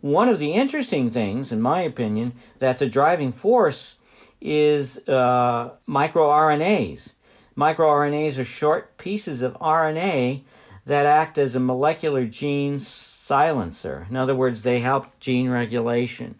[0.00, 3.96] One of the interesting things, in my opinion, that's a driving force
[4.40, 7.10] is uh, microRNAs.
[7.56, 10.42] MicroRNAs are short pieces of RNA
[10.84, 14.06] that act as a molecular gene silencer.
[14.10, 16.38] In other words, they help gene regulation.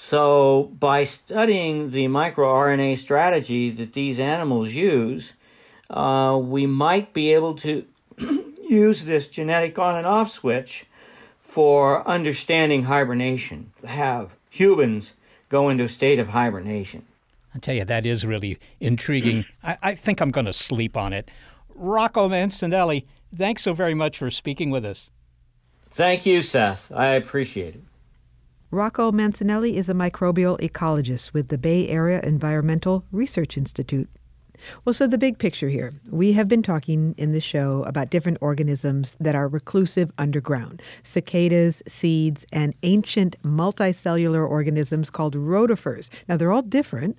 [0.00, 5.32] So, by studying the microRNA strategy that these animals use,
[5.90, 7.84] uh, we might be able to
[8.68, 10.86] use this genetic on and off switch
[11.40, 15.14] for understanding hibernation, have humans
[15.48, 17.04] go into a state of hibernation.
[17.52, 19.46] I tell you, that is really intriguing.
[19.64, 21.28] I, I think I'm going to sleep on it.
[21.74, 25.10] Rocco Mancinelli, thanks so very much for speaking with us.
[25.90, 26.92] Thank you, Seth.
[26.92, 27.87] I appreciate it.
[28.70, 34.10] Rocco Mancinelli is a microbial ecologist with the Bay Area Environmental Research Institute.
[34.84, 35.94] Well, so the big picture here.
[36.10, 41.82] We have been talking in the show about different organisms that are reclusive underground cicadas,
[41.88, 46.10] seeds, and ancient multicellular organisms called rotifers.
[46.28, 47.18] Now, they're all different.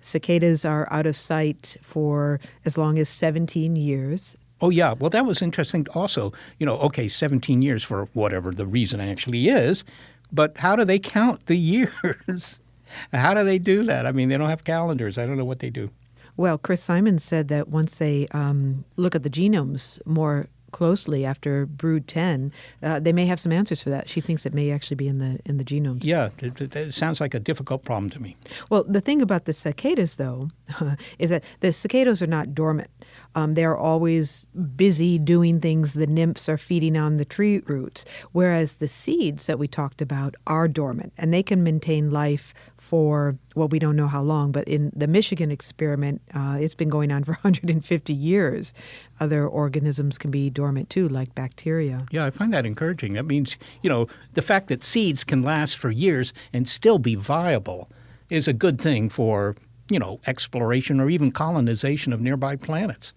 [0.00, 4.34] Cicadas are out of sight for as long as 17 years.
[4.62, 4.94] Oh, yeah.
[4.94, 6.32] Well, that was interesting also.
[6.58, 9.84] You know, okay, 17 years for whatever the reason actually is,
[10.32, 12.60] but how do they count the years?
[13.12, 14.06] how do they do that?
[14.06, 15.18] I mean, they don't have calendars.
[15.18, 15.90] I don't know what they do.
[16.36, 21.64] Well, Chris Simon said that once they um, look at the genomes more closely after
[21.64, 22.52] Brood 10,
[22.82, 24.08] uh, they may have some answers for that.
[24.08, 26.04] She thinks it may actually be in the in the genome.
[26.04, 28.36] Yeah, it, it sounds like a difficult problem to me.
[28.68, 30.50] Well, the thing about the cicadas, though,
[31.18, 32.90] is that the cicadas are not dormant.
[33.36, 35.92] Um, they're always busy doing things.
[35.92, 40.34] The nymphs are feeding on the tree roots, whereas the seeds that we talked about
[40.46, 44.68] are dormant, and they can maintain life for well, we don't know how long, but
[44.68, 48.72] in the Michigan experiment, uh, it's been going on for 150 years.
[49.18, 52.06] Other organisms can be dormant too, like bacteria.
[52.10, 53.14] Yeah, I find that encouraging.
[53.14, 57.14] That means, you know, the fact that seeds can last for years and still be
[57.14, 57.90] viable
[58.30, 59.56] is a good thing for,
[59.90, 63.12] you know, exploration or even colonization of nearby planets.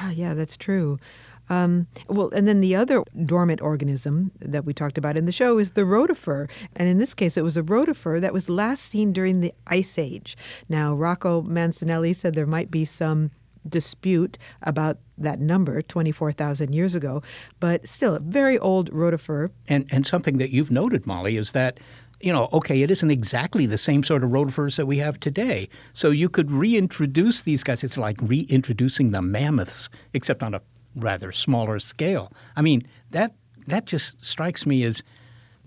[0.00, 0.98] Ah, yeah, that's true.
[1.50, 5.58] Um, well, and then the other dormant organism that we talked about in the show
[5.58, 6.48] is the rotifer.
[6.76, 9.98] And in this case, it was a rotifer that was last seen during the Ice
[9.98, 10.36] Age.
[10.68, 13.30] Now, Rocco Mancinelli said there might be some
[13.68, 17.22] dispute about that number 24,000 years ago,
[17.60, 19.50] but still a very old rotifer.
[19.66, 21.80] And, and something that you've noted, Molly, is that
[22.20, 25.68] you know, okay, it isn't exactly the same sort of rotifers that we have today.
[25.92, 27.84] So you could reintroduce these guys.
[27.84, 30.60] It's like reintroducing the mammoths, except on a
[30.96, 32.32] rather smaller scale.
[32.56, 33.34] I mean, that
[33.66, 35.02] that just strikes me as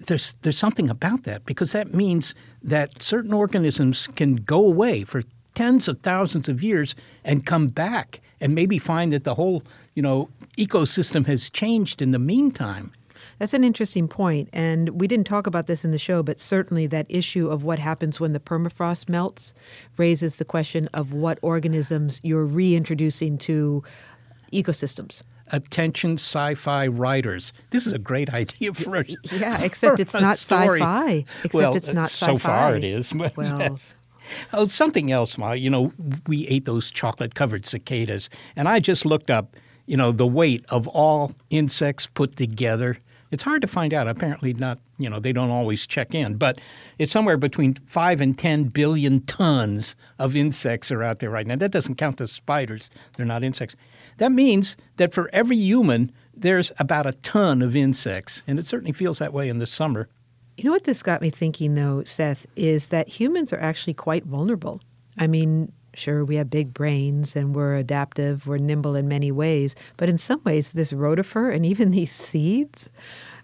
[0.07, 5.23] there's there's something about that because that means that certain organisms can go away for
[5.53, 10.01] tens of thousands of years and come back and maybe find that the whole, you
[10.01, 12.91] know, ecosystem has changed in the meantime.
[13.39, 16.87] That's an interesting point, and we didn't talk about this in the show, but certainly
[16.87, 19.53] that issue of what happens when the permafrost melts
[19.97, 23.83] raises the question of what organisms you're reintroducing to
[24.53, 25.23] ecosystems.
[25.53, 27.51] Attention, sci-fi writers!
[27.71, 29.61] This is a great idea for a yeah.
[29.61, 30.79] Except it's not story.
[30.79, 31.25] sci-fi.
[31.43, 32.37] Except well, it's uh, not so sci-fi.
[32.37, 33.13] So far it is.
[33.35, 33.95] Well, yes.
[34.53, 35.51] Oh, something else, Ma.
[35.51, 35.91] You know,
[36.25, 39.57] we ate those chocolate-covered cicadas, and I just looked up.
[39.87, 42.97] You know, the weight of all insects put together.
[43.31, 44.07] It's hard to find out.
[44.07, 44.79] Apparently, not.
[44.97, 46.59] You know, they don't always check in, but
[46.99, 51.55] it's somewhere between five and ten billion tons of insects are out there right now.
[51.55, 53.75] That doesn't count the spiders; they're not insects.
[54.17, 58.91] That means that for every human, there's about a ton of insects, and it certainly
[58.91, 60.09] feels that way in the summer.
[60.57, 64.25] You know what this got me thinking, though, Seth, is that humans are actually quite
[64.25, 64.81] vulnerable.
[65.17, 69.75] I mean, sure, we have big brains and we're adaptive, we're nimble in many ways,
[69.97, 72.89] but in some ways, this rotifer and even these seeds,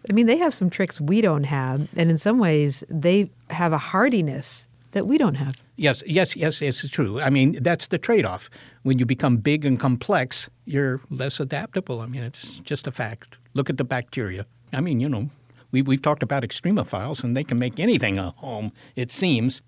[0.10, 3.74] I mean, they have some tricks we don't have, and in some ways, they have
[3.74, 5.56] a hardiness that we don't have.
[5.76, 7.20] Yes, yes, yes, it's true.
[7.20, 8.50] I mean, that's the trade off.
[8.84, 12.00] When you become big and complex, you're less adaptable.
[12.00, 13.38] I mean, it's just a fact.
[13.54, 14.46] Look at the bacteria.
[14.74, 15.30] I mean, you know,
[15.72, 19.62] we, we've talked about extremophiles, and they can make anything a home, it seems.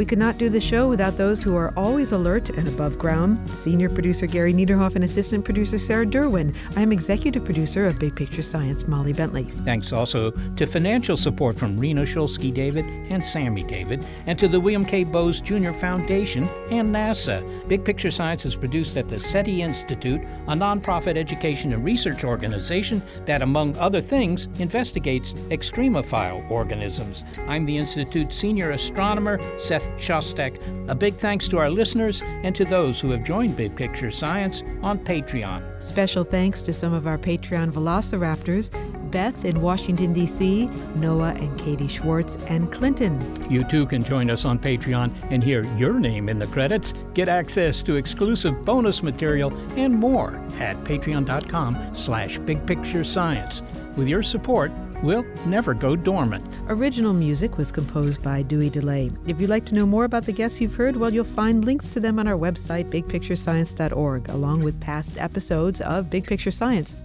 [0.00, 3.50] We could not do the show without those who are always alert and above ground.
[3.50, 6.52] Senior producer Gary Niederhoff and assistant producer Sarah Dwyer.
[6.74, 9.44] I am executive producer of Big Picture Science, Molly Bentley.
[9.44, 14.58] Thanks also to financial support from Rena Shulsky David and Sammy David, and to the
[14.58, 15.04] William K.
[15.04, 15.72] Bowes Jr.
[15.72, 17.68] Foundation and NASA.
[17.68, 23.02] Big Picture Science is produced at the SETI Institute, a nonprofit education and research organization
[23.26, 27.22] that, among other things, investigates extremophile organisms.
[27.46, 30.58] I'm the Institute's senior astronomer, Seth Shostak.
[30.88, 34.62] A big thanks to our listeners and to those who have joined Big Picture Science
[34.82, 35.82] on Patreon.
[35.82, 38.70] Special thanks to some of our Patreon velociraptors
[39.10, 40.66] Beth in Washington, D.C.,
[40.96, 43.18] Noah and Katie Schwartz, and Clinton.
[43.50, 47.28] You too can join us on Patreon and hear your name in the credits, get
[47.28, 53.62] access to exclusive bonus material, and more at patreon.com slash bigpicturescience.
[53.96, 54.70] With your support,
[55.02, 56.58] we'll never go dormant.
[56.68, 59.16] Original music was composed by Dewey Dellay.
[59.28, 61.88] If you'd like to know more about the guests you've heard, well, you'll find links
[61.88, 66.96] to them on our website, bigpicturescience.org, along with past episodes of Big Picture Science.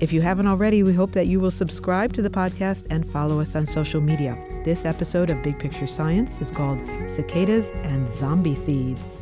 [0.00, 3.40] If you haven't already, we hope that you will subscribe to the podcast and follow
[3.40, 4.36] us on social media.
[4.64, 9.21] This episode of Big Picture Science is called Cicadas and Zombie Seeds.